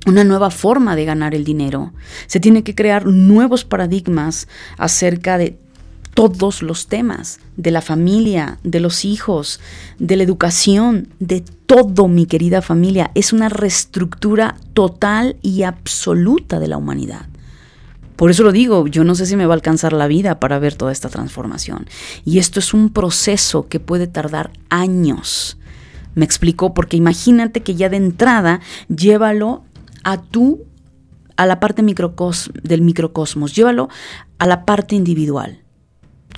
[0.05, 1.93] una nueva forma de ganar el dinero.
[2.27, 5.57] Se tiene que crear nuevos paradigmas acerca de
[6.13, 9.59] todos los temas, de la familia, de los hijos,
[9.97, 13.11] de la educación, de todo, mi querida familia.
[13.15, 17.25] Es una reestructura total y absoluta de la humanidad.
[18.23, 20.57] Por eso lo digo, yo no sé si me va a alcanzar la vida para
[20.57, 21.87] ver toda esta transformación.
[22.23, 25.57] Y esto es un proceso que puede tardar años.
[26.15, 29.65] Me explicó, porque imagínate que ya de entrada llévalo
[30.05, 30.63] a tú,
[31.35, 33.89] a la parte del microcosmos, llévalo
[34.37, 35.59] a la parte individual.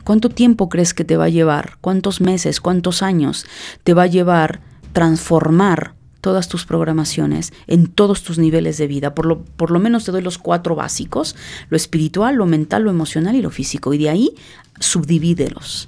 [0.04, 1.78] ¿Cuánto tiempo crees que te va a llevar?
[1.82, 2.62] ¿Cuántos meses?
[2.62, 3.46] ¿Cuántos años
[3.84, 4.60] te va a llevar
[4.92, 5.94] transformar
[6.26, 9.14] todas tus programaciones en todos tus niveles de vida?
[9.14, 11.36] Por lo, por lo menos te doy los cuatro básicos,
[11.70, 13.94] lo espiritual, lo mental, lo emocional y lo físico.
[13.94, 14.34] Y de ahí
[14.80, 15.88] subdivídelos.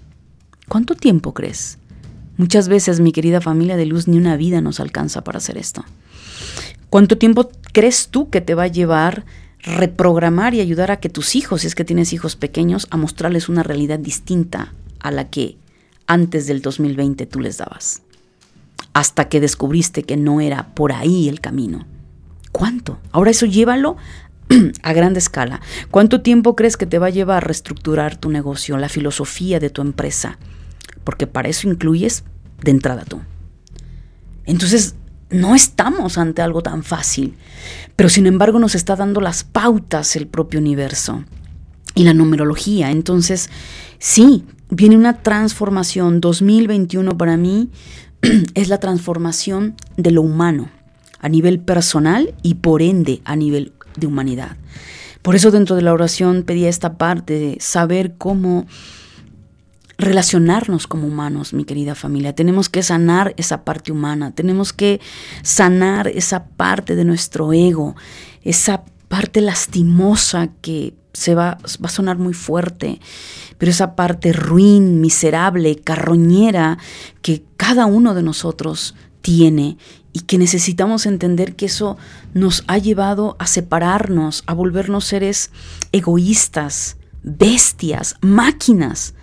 [0.67, 1.79] ¿Cuánto tiempo crees?
[2.37, 5.83] Muchas veces, mi querida familia de luz, ni una vida nos alcanza para hacer esto.
[6.91, 9.25] ¿Cuánto tiempo crees tú que te va a llevar
[9.63, 13.49] reprogramar y ayudar a que tus hijos, si es que tienes hijos pequeños, a mostrarles
[13.49, 15.57] una realidad distinta a la que
[16.05, 18.03] antes del 2020 tú les dabas?
[18.93, 21.85] Hasta que descubriste que no era por ahí el camino.
[22.51, 22.99] ¿Cuánto?
[23.11, 23.97] Ahora eso llévalo
[24.83, 25.61] a gran escala.
[25.91, 29.69] ¿Cuánto tiempo crees que te va a llevar a reestructurar tu negocio, la filosofía de
[29.69, 30.37] tu empresa?
[31.03, 32.23] Porque para eso incluyes
[32.63, 33.21] de entrada tú.
[34.45, 34.95] Entonces,
[35.29, 37.35] no estamos ante algo tan fácil,
[37.95, 41.23] pero sin embargo nos está dando las pautas el propio universo
[41.95, 42.91] y la numerología.
[42.91, 43.49] Entonces,
[43.99, 46.21] sí, viene una transformación.
[46.21, 47.69] 2021 para mí
[48.53, 50.69] es la transformación de lo humano
[51.19, 54.57] a nivel personal y por ende a nivel de humanidad.
[55.21, 58.65] Por eso dentro de la oración pedía esta parte de saber cómo
[59.97, 62.35] relacionarnos como humanos, mi querida familia.
[62.35, 65.01] Tenemos que sanar esa parte humana, tenemos que
[65.41, 67.95] sanar esa parte de nuestro ego,
[68.43, 73.01] esa parte lastimosa que se va, va a sonar muy fuerte,
[73.57, 76.77] pero esa parte ruin, miserable, carroñera
[77.23, 79.77] que cada uno de nosotros tiene
[80.13, 81.97] y que necesitamos entender que eso
[82.35, 85.49] nos ha llevado a separarnos, a volvernos seres
[85.91, 89.15] egoístas, bestias, máquinas,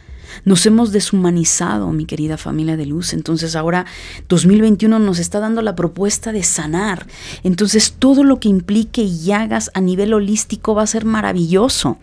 [0.45, 3.13] nos hemos deshumanizado, mi querida familia de luz.
[3.13, 3.87] Entonces ahora
[4.29, 7.07] 2021 nos está dando la propuesta de sanar.
[7.43, 11.99] Entonces todo lo que implique y hagas a nivel holístico va a ser maravilloso.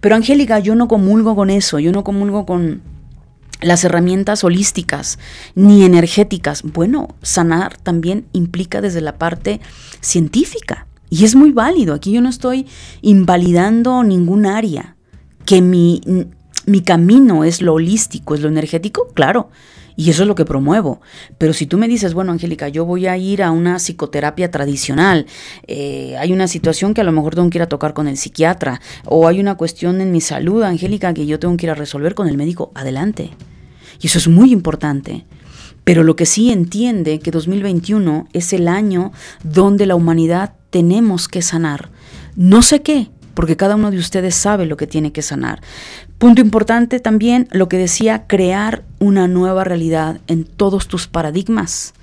[0.00, 2.82] Pero Angélica, yo no comulgo con eso, yo no comulgo con
[3.60, 5.18] las herramientas holísticas
[5.54, 6.62] ni energéticas.
[6.62, 9.60] Bueno, sanar también implica desde la parte
[10.00, 10.86] científica.
[11.10, 11.94] Y es muy válido.
[11.94, 12.66] Aquí yo no estoy
[13.00, 14.96] invalidando ningún área.
[15.44, 16.00] Que mi
[16.66, 19.50] mi camino es lo holístico, es lo energético, claro.
[19.96, 21.00] Y eso es lo que promuevo.
[21.38, 25.26] Pero si tú me dices, bueno, Angélica, yo voy a ir a una psicoterapia tradicional,
[25.68, 28.16] eh, hay una situación que a lo mejor tengo que ir a tocar con el
[28.16, 31.74] psiquiatra, o hay una cuestión en mi salud, Angélica, que yo tengo que ir a
[31.74, 33.30] resolver con el médico, adelante.
[34.00, 35.24] Y eso es muy importante.
[35.84, 39.12] Pero lo que sí entiende que 2021 es el año
[39.44, 41.90] donde la humanidad tenemos que sanar.
[42.36, 45.60] No sé qué, porque cada uno de ustedes sabe lo que tiene que sanar.
[46.18, 51.94] Punto importante también, lo que decía, crear una nueva realidad en todos tus paradigmas.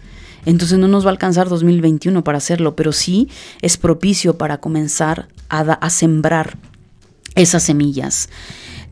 [0.46, 3.30] Entonces no nos va a alcanzar 2021 para hacerlo, pero sí
[3.62, 6.58] es propicio para comenzar a, a sembrar
[7.36, 8.30] esas semillas.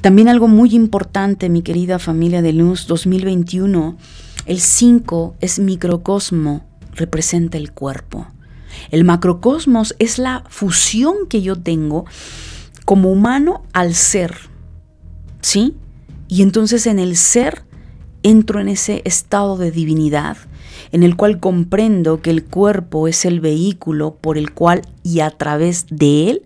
[0.02, 3.98] También algo muy importante, mi querida familia de luz, 2021,
[4.46, 8.28] el 5 es microcosmo, representa el cuerpo.
[8.92, 12.06] El macrocosmos es la fusión que yo tengo
[12.86, 14.36] como humano al ser.
[15.42, 15.76] ¿Sí?
[16.28, 17.64] Y entonces en el ser
[18.24, 20.38] entro en ese estado de divinidad
[20.92, 25.30] en el cual comprendo que el cuerpo es el vehículo por el cual y a
[25.32, 26.42] través de él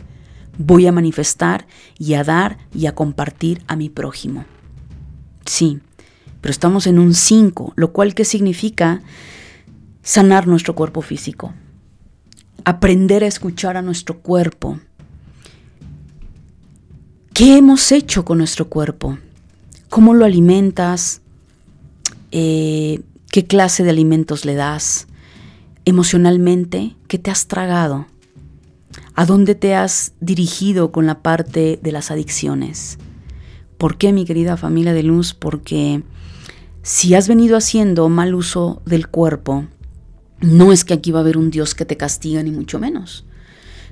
[0.58, 1.66] voy a manifestar
[1.98, 4.46] y a dar y a compartir a mi prójimo.
[5.46, 5.80] Sí,
[6.41, 9.02] pero estamos en un 5, lo cual ¿qué significa
[10.04, 11.54] sanar nuestro cuerpo físico
[12.66, 14.80] aprender a escuchar a nuestro cuerpo.
[17.34, 19.18] ¿Qué hemos hecho con nuestro cuerpo?
[19.90, 21.22] ¿Cómo lo alimentas?
[22.32, 25.08] Eh, ¿Qué clase de alimentos le das?
[25.84, 28.06] Emocionalmente, ¿qué te has tragado?
[29.16, 33.00] ¿A dónde te has dirigido con la parte de las adicciones?
[33.80, 35.34] ¿Por qué, mi querida familia de luz?
[35.34, 36.04] Porque
[36.84, 39.66] si has venido haciendo mal uso del cuerpo,
[40.40, 43.26] no es que aquí va a haber un Dios que te castiga, ni mucho menos.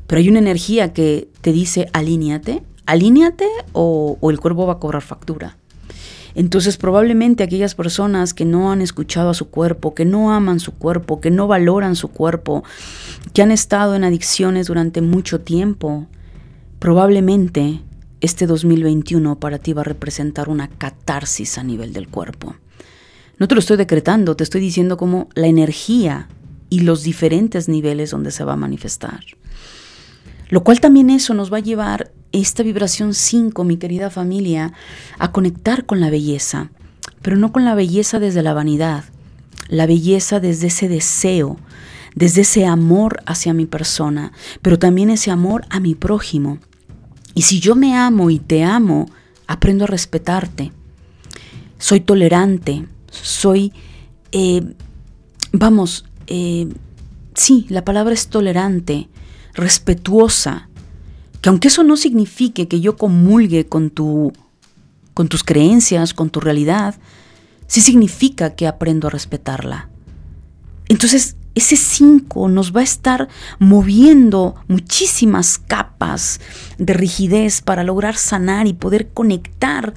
[0.05, 4.79] Pero hay una energía que te dice, alíñate, alíñate o, o el cuerpo va a
[4.79, 5.57] cobrar factura.
[6.33, 10.73] Entonces probablemente aquellas personas que no han escuchado a su cuerpo, que no aman su
[10.73, 12.63] cuerpo, que no valoran su cuerpo,
[13.33, 16.07] que han estado en adicciones durante mucho tiempo,
[16.79, 17.81] probablemente
[18.21, 22.55] este 2021 para ti va a representar una catarsis a nivel del cuerpo.
[23.37, 26.29] No te lo estoy decretando, te estoy diciendo como la energía
[26.69, 29.19] y los diferentes niveles donde se va a manifestar.
[30.49, 34.73] Lo cual también eso nos va a llevar esta vibración 5, mi querida familia,
[35.19, 36.71] a conectar con la belleza,
[37.21, 39.03] pero no con la belleza desde la vanidad,
[39.67, 41.57] la belleza desde ese deseo,
[42.15, 46.59] desde ese amor hacia mi persona, pero también ese amor a mi prójimo.
[47.33, 49.09] Y si yo me amo y te amo,
[49.47, 50.71] aprendo a respetarte.
[51.77, 53.73] Soy tolerante, soy,
[54.31, 54.75] eh,
[55.51, 56.67] vamos, eh,
[57.33, 59.09] sí, la palabra es tolerante,
[59.53, 60.69] respetuosa,
[61.41, 64.31] que aunque eso no signifique que yo comulgue con, tu,
[65.13, 66.95] con tus creencias, con tu realidad,
[67.67, 69.89] sí significa que aprendo a respetarla.
[70.87, 73.27] Entonces, ese 5 nos va a estar
[73.59, 76.39] moviendo muchísimas capas
[76.77, 79.93] de rigidez para lograr sanar y poder conectar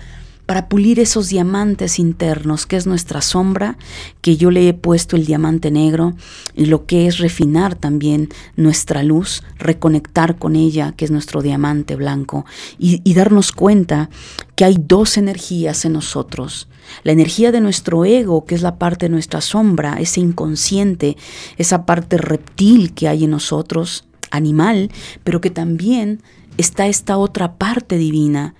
[0.46, 3.78] para pulir esos diamantes internos, que es nuestra sombra,
[4.20, 6.14] que yo le he puesto el diamante negro,
[6.54, 11.96] y lo que es refinar también nuestra luz, reconectar con ella, que es nuestro diamante
[11.96, 12.44] blanco,
[12.78, 14.10] y, y darnos cuenta
[14.54, 16.68] que hay dos energías en nosotros.
[17.02, 21.16] La energía de nuestro ego, que es la parte de nuestra sombra, ese inconsciente,
[21.56, 24.90] esa parte reptil que hay en nosotros, animal,
[25.22, 26.20] pero que también
[26.56, 28.54] está esta otra parte divina,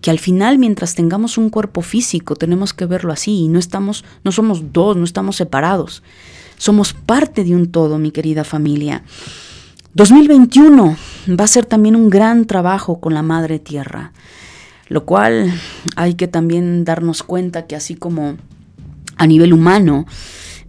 [0.00, 4.04] que al final mientras tengamos un cuerpo físico tenemos que verlo así y no estamos
[4.24, 6.02] no somos dos, no estamos separados.
[6.56, 9.02] Somos parte de un todo, mi querida familia.
[9.94, 10.96] 2021
[11.28, 14.12] va a ser también un gran trabajo con la Madre Tierra,
[14.88, 15.52] lo cual
[15.96, 18.36] hay que también darnos cuenta que así como
[19.16, 20.06] a nivel humano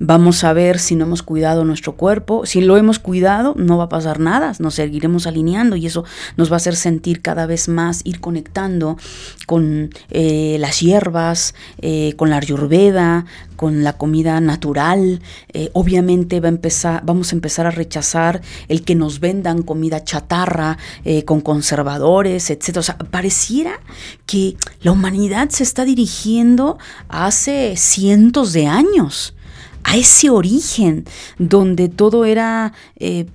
[0.04, 2.47] Vamos a ver si no hemos cuidado nuestro cuerpo.
[2.47, 4.52] Si lo hemos cuidado, no va a pasar nada.
[4.58, 6.06] Nos seguiremos alineando y eso
[6.38, 8.97] nos va a hacer sentir cada vez más, ir conectando
[9.45, 15.22] con eh, las hierbas, eh, con la ayurveda, con la comida natural.
[15.54, 20.04] Eh, obviamente va a empezar, vamos a empezar a rechazar el que nos vendan comida
[20.04, 20.80] chatarra
[21.28, 22.78] con conservadores, etc.
[22.78, 23.80] O sea, pareciera
[24.26, 29.36] que la humanidad se está dirigiendo hace cientos de años
[29.84, 31.05] a ese origen
[31.38, 33.25] donde todo era eh,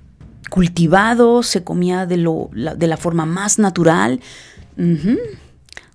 [0.49, 4.19] cultivado, se comía de, lo, la, de la forma más natural.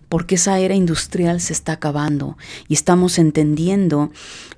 [0.09, 2.37] Porque esa era industrial se está acabando.
[2.69, 4.11] Y estamos entendiendo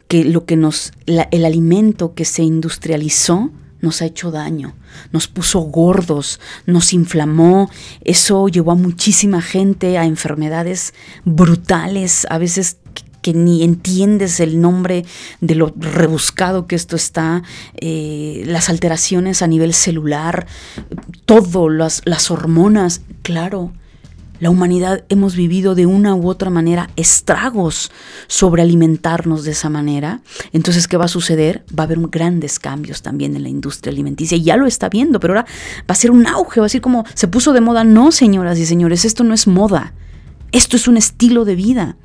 [0.08, 3.50] que lo que nos, el alimento que se industrializó
[3.84, 4.74] nos ha hecho daño,
[5.12, 7.70] nos puso gordos, nos inflamó,
[8.02, 12.78] eso llevó a muchísima gente a enfermedades brutales, a veces
[13.24, 15.06] que ni entiendes el nombre
[15.40, 17.42] de lo rebuscado que esto está,
[17.74, 20.46] eh, las alteraciones a nivel celular,
[21.24, 23.72] todo, las, las hormonas, claro.
[24.40, 27.90] La humanidad hemos vivido de una u otra manera estragos
[28.26, 30.20] sobre alimentarnos de esa manera.
[30.52, 31.64] Entonces, ¿qué va a suceder?
[31.70, 34.36] Va a haber grandes cambios también en la industria alimenticia.
[34.36, 35.46] Ya lo está viendo, pero ahora
[35.80, 37.84] va a ser un auge, va a ser como se puso de moda.
[37.84, 39.94] No, señoras y señores, esto no es moda.
[40.52, 41.96] Esto es un estilo de vida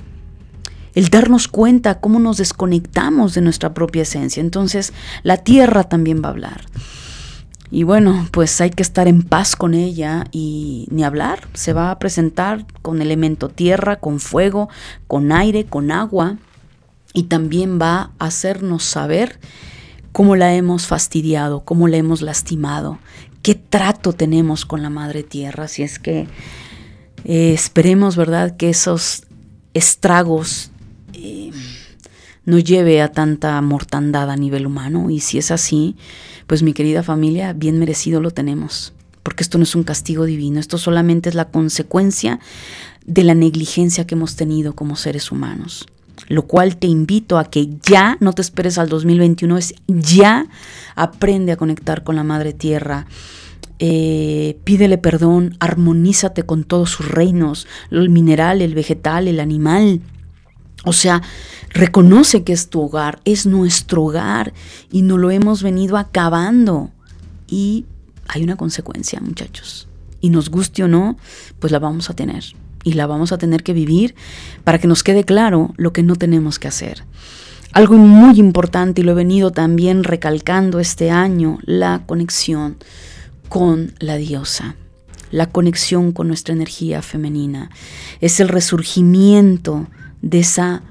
[0.96, 4.42] el darnos cuenta cómo nos desconectamos de nuestra propia esencia.
[4.42, 6.62] Entonces la tierra también va a hablar.
[7.72, 11.48] Y bueno, pues hay que estar en paz con ella y ni hablar.
[11.54, 14.70] Se va a presentar con elemento tierra, con fuego,
[15.08, 16.38] con aire, con agua.
[17.14, 19.40] Y también va a hacernos saber
[20.12, 23.00] cómo la hemos fastidiado, cómo la hemos lastimado,
[23.44, 25.68] qué trato tenemos con la madre tierra.
[25.68, 26.28] Si es que
[27.24, 29.24] eh, esperemos, ¿verdad?, que esos
[29.74, 30.72] estragos
[32.46, 35.10] no lleve a tanta mortandad a nivel humano.
[35.10, 35.96] Y si es así,
[36.48, 38.94] pues mi querida familia, bien merecido lo tenemos.
[39.24, 42.40] Porque esto no es un castigo divino, esto solamente es la consecuencia
[43.06, 45.88] de la negligencia que hemos tenido como seres humanos.
[46.28, 50.48] Lo cual te invito a que ya, no te esperes al 2021, es ya
[50.96, 53.06] aprende a conectar con la Madre Tierra.
[53.80, 60.02] Eh, pídele perdón, armonízate con todos sus reinos, el mineral, el vegetal, el animal,
[60.86, 61.22] o sea,
[61.70, 64.54] reconoce que es tu hogar, es nuestro hogar
[64.92, 66.92] y no lo hemos venido acabando.
[67.48, 67.86] Y
[68.28, 69.88] hay una consecuencia, muchachos.
[70.22, 71.18] Y nos guste o no,
[71.60, 72.44] pues la vamos a tener.
[72.84, 74.16] Y la vamos a tener que vivir
[74.64, 77.04] para que nos quede claro lo que no tenemos que hacer.
[77.74, 82.78] Algo muy importante, y lo he venido también recalcando este año, la conexión
[83.48, 84.76] con la diosa,
[85.30, 87.70] la conexión con nuestra energía femenina.
[88.22, 89.88] Es el resurgimiento
[90.22, 90.84] de esa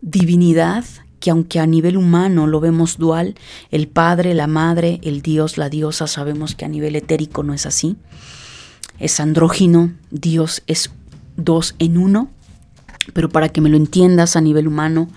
[0.00, 0.84] divinidad
[1.20, 3.34] que aunque a nivel humano lo vemos dual,
[3.70, 7.66] el Padre, la Madre, el Dios, la diosa, sabemos que a nivel etérico no es
[7.66, 7.96] así.
[8.98, 10.90] Es andrógino, Dios es
[11.36, 12.30] dos en uno,
[13.12, 15.08] pero para que me lo entiendas a nivel humano,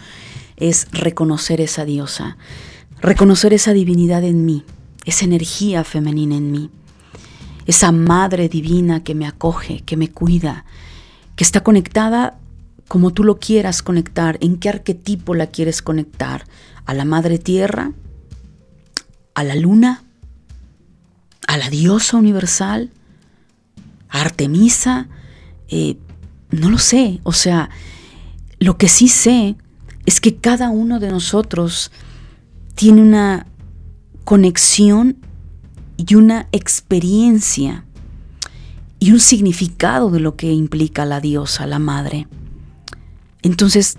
[0.58, 2.38] es reconocer esa diosa,
[3.02, 4.64] reconocer esa divinidad en mí,
[5.06, 6.70] esa energía femenina en mí,
[7.66, 10.66] esa madre divina que me acoge, que me cuida,
[11.36, 12.38] que está conectada
[12.92, 16.44] como tú lo quieras conectar, en qué arquetipo la quieres conectar,
[16.86, 17.94] a la madre tierra,
[19.34, 20.04] a la luna,
[21.48, 22.92] a la diosa universal,
[24.10, 25.08] a Artemisa,
[25.70, 25.96] eh,
[26.50, 27.70] no lo sé, o sea,
[28.60, 29.56] lo que sí sé
[30.06, 31.94] es que cada uno de nosotros
[32.76, 33.48] tiene una
[34.26, 35.16] conexión
[35.96, 37.86] y una experiencia
[39.00, 42.28] y un significado de lo que implica la diosa, la madre.
[43.42, 43.98] Entonces,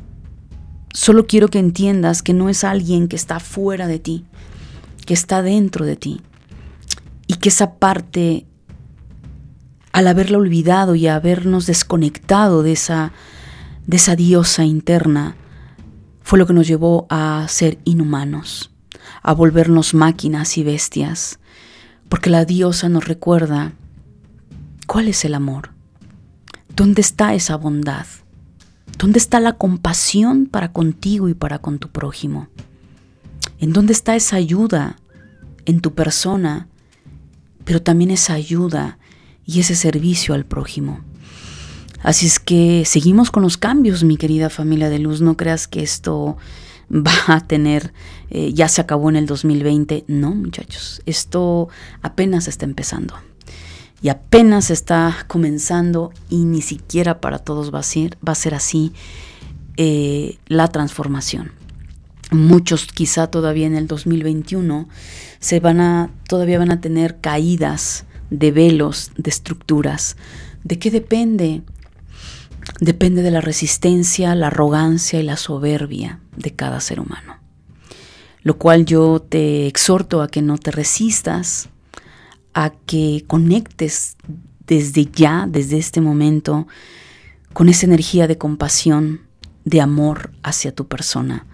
[0.93, 4.25] solo quiero que entiendas que no es alguien que está fuera de ti,
[5.07, 6.21] que está dentro de ti.
[7.27, 8.47] Y que esa parte,
[9.93, 13.13] al haberla olvidado y habernos desconectado de esa,
[13.87, 15.37] de esa diosa interna,
[16.23, 18.71] fue lo que nos llevó a ser inhumanos,
[19.23, 21.39] a volvernos máquinas y bestias,
[22.09, 23.73] porque la diosa nos recuerda
[24.87, 25.71] cuál es el amor,
[26.77, 28.07] dónde está esa bondad,
[29.03, 32.47] dónde está la compasión para contigo y para con tu prójimo,
[33.59, 34.97] en dónde está esa ayuda
[35.67, 36.69] en tu persona,
[37.65, 38.99] pero también esa ayuda
[39.45, 41.01] y ese servicio al prójimo.
[42.01, 45.21] Así es que seguimos con los cambios, mi querida familia de luz.
[45.21, 46.37] No creas que esto
[46.89, 47.93] va a tener,
[48.31, 50.05] eh, ya se acabó en el 2020.
[50.07, 51.69] No, muchachos, esto
[52.03, 53.15] apenas está empezando.
[54.03, 58.55] Y apenas está comenzando y ni siquiera para todos va a ser, va a ser
[58.55, 58.93] así
[59.77, 61.53] eh, la transformación.
[62.31, 64.89] Muchos quizá todavía en el 2021
[65.39, 70.17] se van a, todavía van a tener caídas de velos, de estructuras.
[70.65, 71.63] ¿De qué depende?
[72.81, 77.39] depende de la resistencia, la arrogancia y la soberbia de cada ser humano.
[78.43, 81.69] Lo cual yo te exhorto a que no te resistas,
[82.55, 84.17] a que conectes
[84.67, 86.67] desde ya, desde este momento,
[87.53, 89.21] con esa energía de compasión,
[89.65, 91.47] de amor hacia tu persona.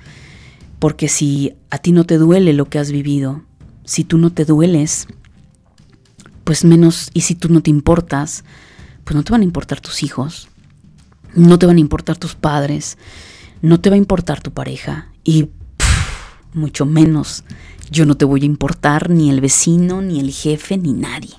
[0.79, 3.43] Porque si a ti no te duele lo que has vivido,
[3.85, 5.09] si tú no te dueles,
[6.45, 8.45] pues menos, y si tú no te importas,
[9.05, 10.49] pues no te van a importar tus hijos,
[11.35, 12.99] no te van a importar tus padres,
[13.63, 15.51] no te va a importar tu pareja y
[16.55, 17.45] mucho menos
[17.91, 21.35] yo no te voy a importar ni el vecino, ni el jefe, ni nadie.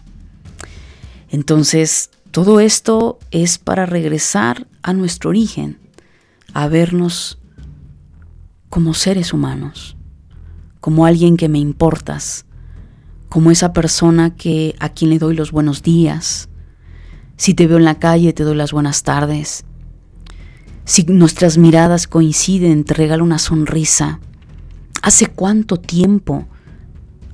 [1.30, 5.78] Entonces, todo esto es para regresar a nuestro origen,
[6.54, 7.40] a vernos
[8.70, 9.98] como seres humanos,
[10.80, 12.46] como alguien que me importas,
[13.30, 16.50] como esa persona que a quien le doy los buenos días.
[17.38, 19.66] Si te veo en la calle, te doy las buenas tardes.
[20.86, 24.20] Si nuestras miradas coinciden, te regalo una sonrisa.
[25.02, 26.48] ¿Hace cuánto tiempo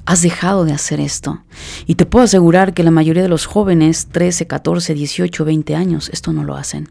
[0.06, 1.44] has dejado de hacer esto?
[1.86, 6.10] Y te puedo asegurar que la mayoría de los jóvenes, 13, 14, 18, 20 años,
[6.14, 6.90] esto no lo hacen.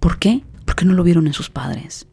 [0.00, 0.44] ¿Por qué?
[0.64, 2.06] Porque no lo vieron en sus padres.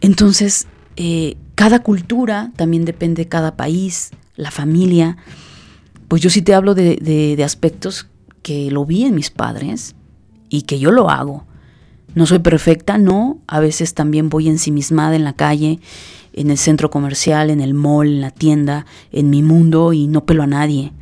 [0.00, 0.66] Entonces,
[0.96, 5.16] eh, cada cultura también depende de cada país, la familia.
[6.08, 6.96] Pues yo sí te hablo de,
[7.36, 8.08] de aspectos
[8.42, 9.94] que lo vi en mis padres
[10.48, 11.46] y que yo lo hago.
[12.16, 13.40] No soy perfecta, no.
[13.46, 15.80] A veces también voy ensimismada en la calle,
[16.32, 20.24] en el centro comercial, en el mall, en la tienda, en mi mundo y no
[20.24, 20.94] pelo a nadie.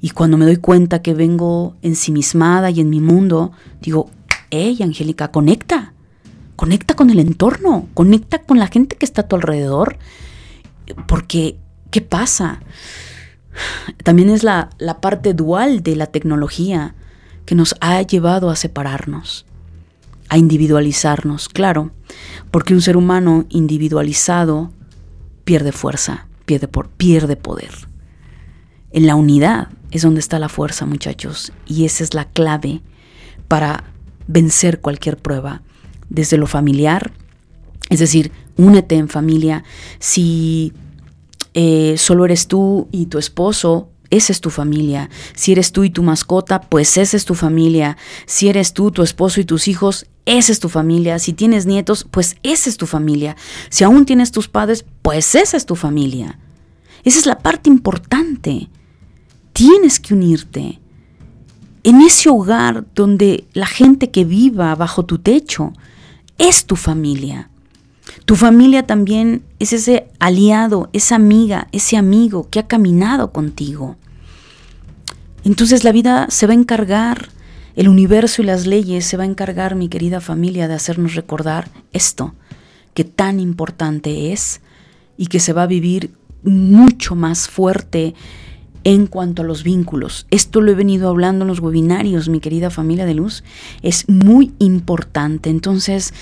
[0.00, 3.52] Y cuando me doy cuenta que vengo ensimismada y en mi mundo,
[3.82, 4.08] digo,
[4.48, 5.92] hey, Angélica, conecta.
[6.56, 9.98] Conecta con el entorno, conecta con la gente que está a tu alrededor.
[11.06, 11.58] Porque,
[11.90, 12.62] ¿qué pasa?
[14.02, 16.94] También es la, la parte dual de la tecnología
[17.44, 19.44] que nos ha llevado a separarnos
[20.34, 21.92] a individualizarnos, claro,
[22.50, 24.72] porque un ser humano individualizado
[25.44, 27.70] pierde fuerza, pierde, por, pierde poder.
[28.90, 32.82] En la unidad es donde está la fuerza, muchachos, y esa es la clave
[33.46, 33.84] para
[34.26, 35.62] vencer cualquier prueba,
[36.08, 37.12] desde lo familiar,
[37.88, 39.62] es decir, únete en familia.
[40.00, 40.72] Si
[41.52, 45.10] eh, solo eres tú y tu esposo, esa es tu familia.
[45.36, 47.96] Si eres tú y tu mascota, pues esa es tu familia.
[48.26, 51.18] Si eres tú, tu esposo y tus hijos, esa es tu familia.
[51.18, 53.36] Si tienes nietos, pues esa es tu familia.
[53.68, 56.38] Si aún tienes tus padres, pues esa es tu familia.
[57.04, 58.68] Esa es la parte importante.
[59.52, 60.80] Tienes que unirte.
[61.82, 65.72] En ese hogar donde la gente que viva bajo tu techo
[66.38, 67.50] es tu familia.
[68.24, 73.96] Tu familia también es ese aliado, esa amiga, ese amigo que ha caminado contigo.
[75.44, 77.28] Entonces la vida se va a encargar,
[77.76, 81.68] el universo y las leyes se va a encargar, mi querida familia, de hacernos recordar
[81.92, 82.34] esto,
[82.94, 84.60] que tan importante es
[85.16, 88.14] y que se va a vivir mucho más fuerte
[88.84, 90.26] en cuanto a los vínculos.
[90.30, 93.42] Esto lo he venido hablando en los webinarios, mi querida familia de luz.
[93.82, 95.50] Es muy importante.
[95.50, 96.12] Entonces,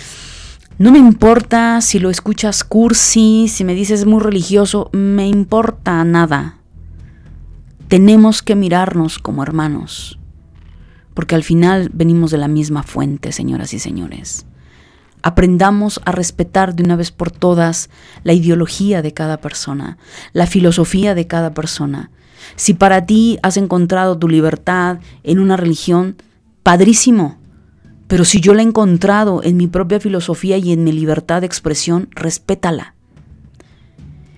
[0.78, 6.58] no me importa si lo escuchas cursi, si me dices muy religioso, me importa nada.
[7.88, 10.18] Tenemos que mirarnos como hermanos,
[11.14, 14.46] porque al final venimos de la misma fuente, señoras y señores.
[15.22, 17.90] Aprendamos a respetar de una vez por todas
[18.24, 19.98] la ideología de cada persona,
[20.32, 22.10] la filosofía de cada persona.
[22.56, 26.16] Si para ti has encontrado tu libertad en una religión,
[26.62, 27.38] padrísimo,
[28.08, 31.46] pero si yo la he encontrado en mi propia filosofía y en mi libertad de
[31.46, 32.94] expresión, respétala.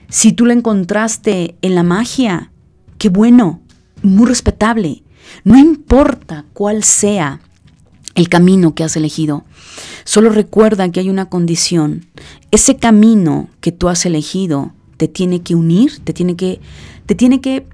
[0.09, 2.53] Si tú la encontraste en la magia,
[2.99, 3.63] qué bueno,
[4.03, 5.04] muy respetable.
[5.45, 7.41] No importa cuál sea
[8.15, 9.45] el camino que has elegido.
[10.05, 12.07] Solo recuerda que hay una condición.
[12.51, 16.61] Ese camino que tú has elegido te tiene que unir, te tiene que,
[17.07, 17.67] te tiene que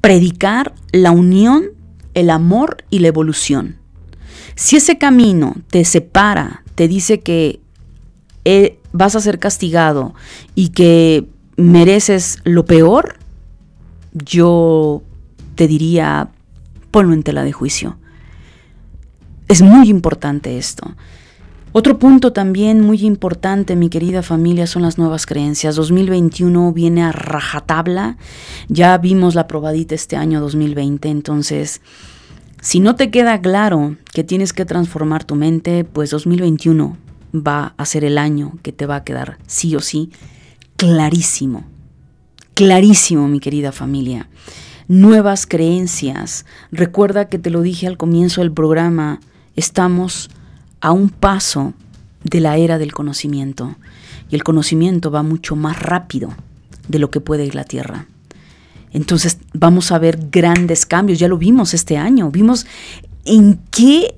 [0.00, 1.64] predicar la unión,
[2.14, 3.76] el amor y la evolución.
[4.54, 7.60] Si ese camino te separa, te dice que
[8.44, 10.14] eh, vas a ser castigado
[10.54, 13.16] y que mereces lo peor,
[14.12, 15.02] yo
[15.54, 16.30] te diría,
[16.90, 17.96] ponlo en tela de juicio.
[19.48, 20.94] Es muy importante esto.
[21.74, 25.74] Otro punto también muy importante, mi querida familia, son las nuevas creencias.
[25.74, 28.18] 2021 viene a rajatabla.
[28.68, 31.80] Ya vimos la probadita este año 2020, entonces
[32.60, 36.96] si no te queda claro que tienes que transformar tu mente, pues 2021
[37.34, 40.10] va a ser el año que te va a quedar sí o sí
[40.76, 41.64] clarísimo.
[42.54, 44.28] Clarísimo, mi querida familia.
[44.92, 46.44] Nuevas creencias.
[46.70, 49.20] Recuerda que te lo dije al comienzo del programa,
[49.56, 50.28] estamos
[50.82, 51.72] a un paso
[52.24, 53.74] de la era del conocimiento
[54.28, 56.34] y el conocimiento va mucho más rápido
[56.88, 58.04] de lo que puede ir la Tierra.
[58.92, 62.66] Entonces vamos a ver grandes cambios, ya lo vimos este año, vimos
[63.24, 64.14] en qué,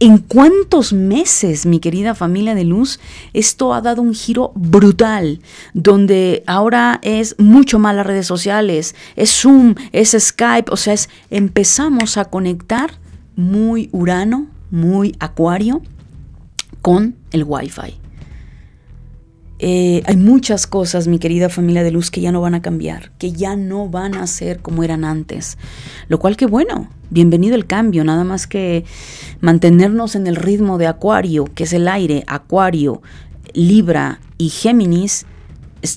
[0.00, 2.98] en cuántos meses, mi querida familia de luz,
[3.34, 5.40] esto ha dado un giro brutal,
[5.74, 11.10] donde ahora es mucho más las redes sociales, es Zoom, es Skype, o sea, es,
[11.30, 12.92] empezamos a conectar
[13.36, 15.82] muy Urano, muy Acuario
[16.80, 17.99] con el Wi-Fi.
[19.62, 23.12] Eh, hay muchas cosas, mi querida familia de luz, que ya no van a cambiar,
[23.18, 25.58] que ya no van a ser como eran antes.
[26.08, 28.86] Lo cual que bueno, bienvenido el cambio, nada más que
[29.40, 33.02] mantenernos en el ritmo de Acuario, que es el aire, Acuario,
[33.52, 35.26] Libra y Géminis,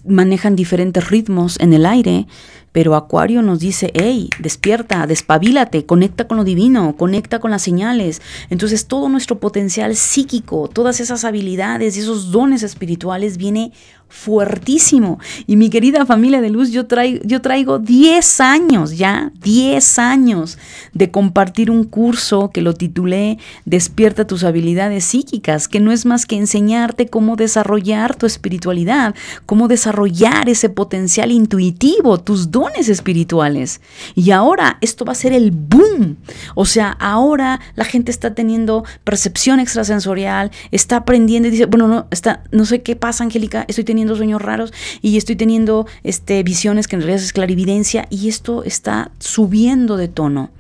[0.05, 2.27] manejan diferentes ritmos en el aire,
[2.73, 8.21] pero Acuario nos dice, hey, despierta, despabilate, conecta con lo divino, conecta con las señales.
[8.49, 13.71] Entonces todo nuestro potencial psíquico, todas esas habilidades y esos dones espirituales viene
[14.13, 15.19] fuertísimo.
[15.47, 20.59] Y mi querida familia de luz, yo traigo, yo traigo 10 años ya, 10 años
[20.93, 26.27] de compartir un curso que lo titulé Despierta tus habilidades psíquicas, que no es más
[26.27, 29.15] que enseñarte cómo desarrollar tu espiritualidad,
[29.47, 33.81] cómo desarrollar ese potencial intuitivo, tus dones espirituales.
[34.13, 36.17] Y ahora esto va a ser el boom.
[36.53, 42.07] O sea, ahora la gente está teniendo percepción extrasensorial, está aprendiendo y dice, bueno, no,
[42.11, 46.87] está, no sé qué pasa, Angélica, estoy teniendo sueños raros y estoy teniendo este, visiones
[46.87, 50.51] que en realidad es clarividencia y esto está subiendo de tono.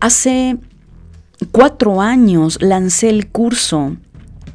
[0.00, 0.56] Hace
[1.52, 3.96] cuatro años lancé el curso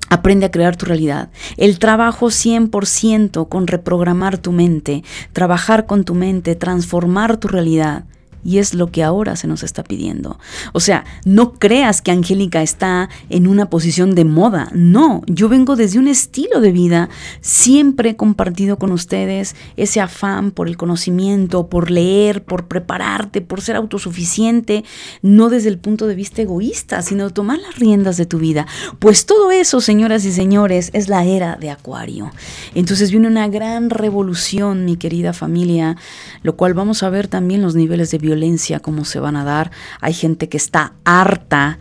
[0.09, 1.30] Aprende a crear tu realidad.
[1.57, 5.03] El trabajo 100% con reprogramar tu mente,
[5.34, 8.05] trabajar con tu mente, transformar tu realidad.
[8.45, 10.39] Y es lo que ahora se nos está pidiendo.
[10.71, 14.69] O sea, no creas que Angélica está en una posición de moda.
[14.73, 17.09] No, yo vengo desde un estilo de vida.
[17.41, 23.61] Siempre he compartido con ustedes ese afán por el conocimiento, por leer, por prepararte, por
[23.61, 24.85] ser autosuficiente,
[25.21, 28.67] no desde el punto de vista egoísta, sino tomar las riendas de tu vida.
[28.99, 32.31] Pues todo eso, señoras y señores, es la era de Acuario.
[32.75, 35.97] Entonces viene una gran revolución, mi querida familia,
[36.43, 38.34] lo cual vamos a ver también los niveles de violencia,
[38.81, 39.71] cómo se van a dar.
[40.01, 41.79] Hay gente que está harta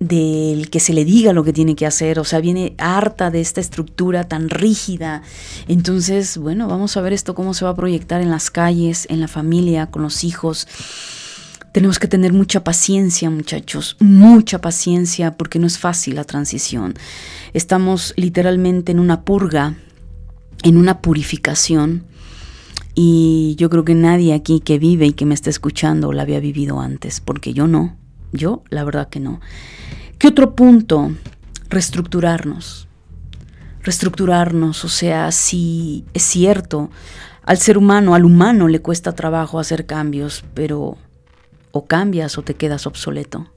[0.00, 3.42] del que se le diga lo que tiene que hacer, o sea, viene harta de
[3.42, 5.22] esta estructura tan rígida.
[5.68, 9.20] Entonces, bueno, vamos a ver esto cómo se va a proyectar en las calles, en
[9.20, 10.66] la familia, con los hijos.
[11.72, 16.94] Tenemos que tener mucha paciencia, muchachos, mucha paciencia, porque no es fácil la transición.
[17.52, 19.76] Estamos literalmente en una purga,
[20.62, 22.09] en una purificación
[23.02, 26.38] y yo creo que nadie aquí que vive y que me está escuchando la había
[26.38, 27.96] vivido antes, porque yo no,
[28.30, 29.40] yo la verdad que no.
[30.18, 31.10] ¿Qué otro punto?
[31.70, 32.88] Reestructurarnos.
[33.82, 36.90] Reestructurarnos, o sea, si es cierto,
[37.42, 40.98] al ser humano, al humano le cuesta trabajo hacer cambios, pero
[41.72, 43.50] o cambias o te quedas obsoleto.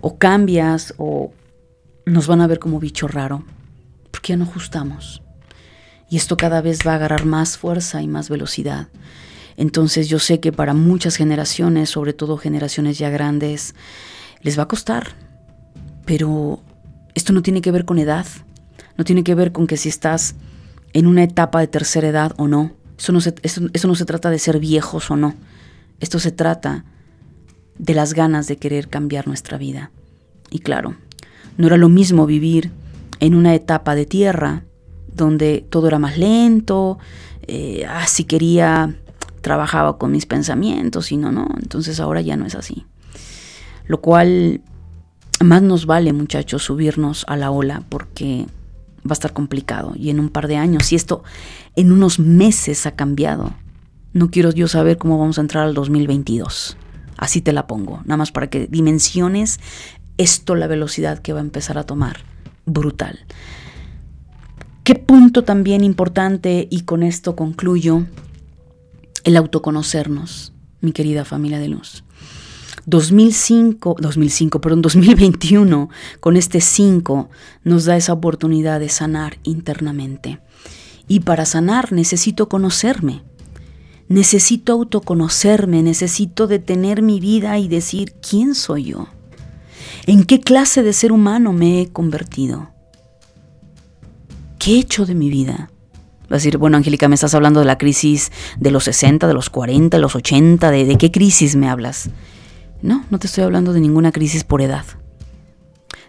[0.00, 1.32] O cambias o
[2.06, 3.44] nos van a ver como bicho raro,
[4.10, 5.21] porque ya no ajustamos
[6.12, 8.88] y esto cada vez va a agarrar más fuerza y más velocidad.
[9.56, 13.74] Entonces yo sé que para muchas generaciones, sobre todo generaciones ya grandes,
[14.42, 15.14] les va a costar.
[16.04, 16.60] Pero
[17.14, 18.26] esto no tiene que ver con edad,
[18.98, 20.34] no tiene que ver con que si estás
[20.92, 22.72] en una etapa de tercera edad o no.
[22.98, 25.34] Eso no se, eso no se trata de ser viejos o no.
[25.98, 26.84] Esto se trata
[27.78, 29.90] de las ganas de querer cambiar nuestra vida.
[30.50, 30.94] Y claro,
[31.56, 32.70] no era lo mismo vivir
[33.18, 34.64] en una etapa de tierra
[35.14, 36.98] donde todo era más lento,
[37.46, 38.96] eh, ah, si quería
[39.40, 42.86] trabajaba con mis pensamientos y no, no, entonces ahora ya no es así.
[43.86, 44.62] Lo cual
[45.40, 48.46] más nos vale, muchachos, subirnos a la ola porque
[49.04, 51.24] va a estar complicado y en un par de años, si esto
[51.74, 53.52] en unos meses ha cambiado,
[54.12, 56.76] no quiero yo saber cómo vamos a entrar al 2022.
[57.16, 59.58] Así te la pongo, nada más para que dimensiones
[60.18, 62.18] esto la velocidad que va a empezar a tomar.
[62.64, 63.18] Brutal.
[64.84, 68.04] ¿Qué punto también importante, y con esto concluyo,
[69.22, 72.02] el autoconocernos, mi querida familia de luz.
[72.86, 77.30] 2005, 2005, perdón, 2021, con este 5,
[77.62, 80.40] nos da esa oportunidad de sanar internamente.
[81.06, 83.22] Y para sanar necesito conocerme.
[84.08, 89.06] Necesito autoconocerme, necesito detener mi vida y decir quién soy yo.
[90.06, 92.70] ¿En qué clase de ser humano me he convertido?
[94.62, 95.70] ¿Qué he hecho de mi vida?
[96.24, 99.34] Va a decir, bueno, Angélica, me estás hablando de la crisis de los 60, de
[99.34, 102.10] los 40, de los 80, de, de qué crisis me hablas.
[102.80, 104.84] No, no te estoy hablando de ninguna crisis por edad.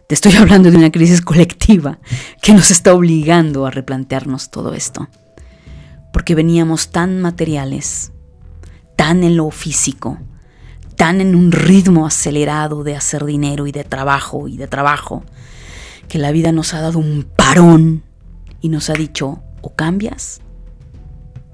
[0.08, 1.98] Te estoy hablando de una crisis colectiva
[2.44, 5.10] que nos está obligando a replantearnos todo esto.
[6.12, 8.12] Porque veníamos tan materiales,
[8.96, 10.20] tan en lo físico,
[10.96, 15.24] tan en un ritmo acelerado de hacer dinero y de trabajo y de trabajo,
[16.08, 18.04] que la vida nos ha dado un parón
[18.64, 20.42] y nos ha dicho, o cambias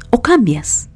[0.09, 0.87] o cambias.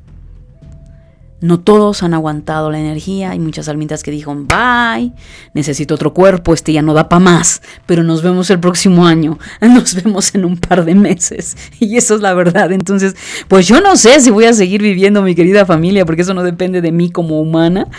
[1.42, 5.12] No todos han aguantado la energía, hay muchas almitas que dijeron, bye,
[5.54, 9.38] necesito otro cuerpo, este ya no da para más, pero nos vemos el próximo año,
[9.62, 11.58] nos vemos en un par de meses.
[11.82, 12.72] Y eso es la verdad.
[12.72, 13.16] Entonces,
[13.50, 16.44] pues yo no sé si voy a seguir viviendo mi querida familia, porque eso no
[16.44, 17.90] depende de mí como humana,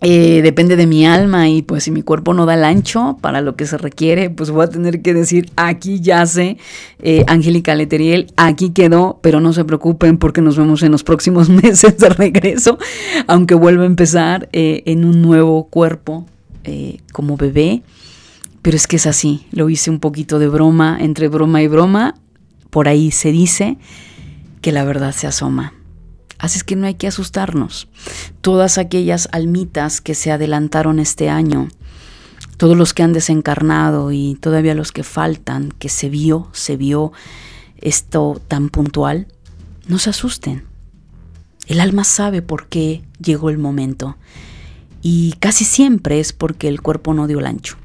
[0.00, 3.40] eh, depende de mi alma y pues si mi cuerpo no da el ancho para
[3.40, 6.58] lo que se requiere, pues voy a tener que decir, aquí yace
[7.00, 11.48] eh, Angélica Leteriel, aquí quedó, pero no se preocupen porque nos vemos en los próximos
[11.62, 12.78] meses de regreso,
[13.26, 16.26] aunque vuelva a empezar eh, en un nuevo cuerpo
[17.12, 17.82] como bebé,
[18.62, 22.14] pero es que es así, lo hice un poquito de broma, entre broma y broma,
[22.70, 23.76] por ahí se dice
[24.62, 25.74] que la verdad se asoma.
[26.38, 27.88] Así es que no hay que asustarnos.
[28.40, 31.68] Todas aquellas almitas que se adelantaron este año,
[32.56, 37.12] todos los que han desencarnado y todavía los que faltan, que se vio, se vio
[37.76, 39.28] esto tan puntual,
[39.86, 40.64] no se asusten.
[41.66, 44.16] El alma sabe por qué llegó el momento.
[45.02, 47.76] Y casi siempre es porque el cuerpo no dio el ancho,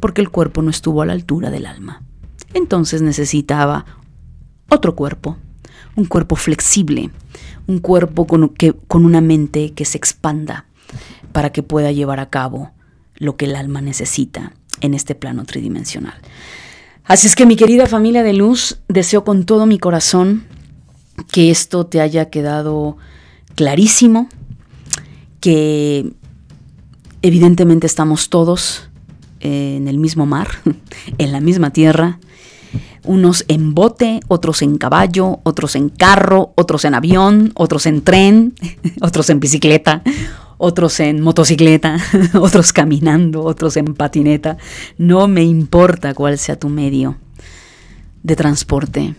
[0.00, 2.02] porque el cuerpo no estuvo a la altura del alma.
[2.54, 3.84] Entonces necesitaba
[4.70, 5.36] otro cuerpo,
[5.96, 7.10] un cuerpo flexible,
[7.66, 10.66] un cuerpo con, que, con una mente que se expanda
[11.32, 12.70] para que pueda llevar a cabo
[13.16, 16.14] lo que el alma necesita en este plano tridimensional.
[17.04, 20.44] Así es que mi querida familia de luz, deseo con todo mi corazón
[21.30, 22.96] que esto te haya quedado
[23.54, 24.28] clarísimo,
[25.40, 26.12] que
[27.22, 28.88] evidentemente estamos todos
[29.40, 30.48] en el mismo mar,
[31.18, 32.18] en la misma tierra,
[33.04, 38.54] unos en bote, otros en caballo, otros en carro, otros en avión, otros en tren,
[39.00, 40.02] otros en bicicleta,
[40.58, 41.98] otros en motocicleta,
[42.34, 44.56] otros caminando, otros en patineta.
[44.98, 47.16] No me importa cuál sea tu medio
[48.22, 49.14] de transporte,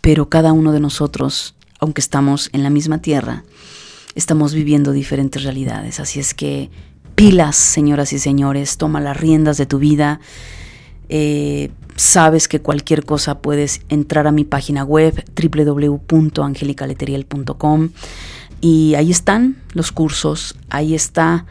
[0.00, 3.44] pero cada uno de nosotros, aunque estamos en la misma tierra,
[4.14, 6.00] estamos viviendo diferentes realidades.
[6.00, 6.70] Así es que
[7.14, 10.20] pilas, señoras y señores, toma las riendas de tu vida.
[11.08, 17.90] Eh, sabes que cualquier cosa puedes entrar a mi página web www.angelicaleteriel.com
[18.60, 21.46] y ahí están los cursos, ahí está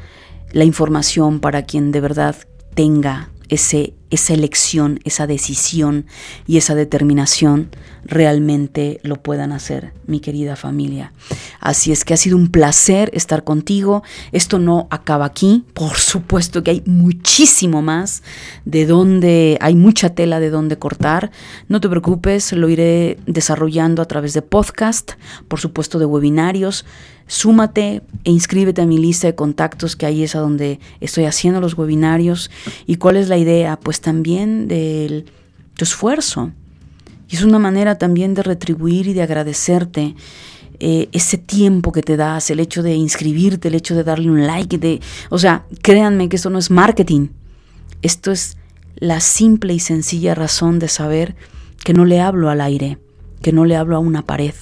[0.51, 2.36] la información para quien de verdad
[2.74, 6.05] tenga ese, esa elección, esa decisión
[6.45, 7.70] y esa determinación
[8.05, 11.14] realmente lo puedan hacer, mi querida familia.
[11.59, 14.03] Así es que ha sido un placer estar contigo.
[14.32, 18.22] Esto no acaba aquí, por supuesto que hay muchísimo más
[18.66, 21.32] de donde, hay mucha tela de donde cortar.
[21.68, 25.14] No te preocupes, lo iré desarrollando a través de podcast,
[25.47, 26.86] por supuesto de webinarios.
[27.28, 31.62] Súmate e inscríbete a mi lista de contactos, que ahí es a donde estoy haciendo
[31.62, 32.52] los webinarios.
[32.86, 33.80] ¿Y cuál es la idea?
[33.80, 35.26] Pues también del
[35.76, 36.52] tu esfuerzo.
[37.30, 40.16] Y es una manera también de retribuir y de agradecerte
[40.80, 44.46] eh, ese tiempo que te das, el hecho de inscribirte, el hecho de darle un
[44.46, 45.00] like, de,
[45.30, 47.30] o sea, créanme que esto no es marketing.
[48.02, 48.58] Esto es
[48.96, 51.36] la simple y sencilla razón de saber
[51.84, 52.98] que no le hablo al aire,
[53.42, 54.54] que no le hablo a una pared,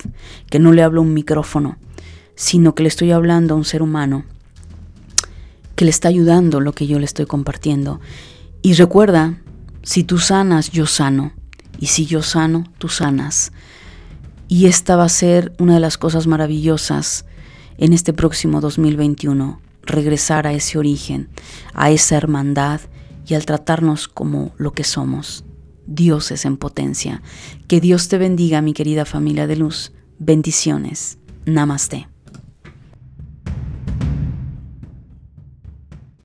[0.50, 1.78] que no le hablo a un micrófono,
[2.36, 4.26] sino que le estoy hablando a un ser humano
[5.82, 8.00] que le está ayudando lo que yo le estoy compartiendo.
[8.62, 9.42] Y recuerda,
[9.82, 11.34] si tú sanas, yo sano.
[11.80, 13.52] Y si yo sano, tú sanas.
[14.48, 17.26] Y esta va a ser una de las cosas maravillosas
[17.80, 21.30] en este próximo 2021, regresar a ese origen,
[21.74, 22.82] a esa hermandad
[23.26, 25.46] y al tratarnos como lo que somos,
[25.88, 27.24] dioses en potencia.
[27.68, 29.94] Que Dios te bendiga, mi querida familia de luz.
[30.20, 31.18] Bendiciones.
[31.46, 32.11] Namaste.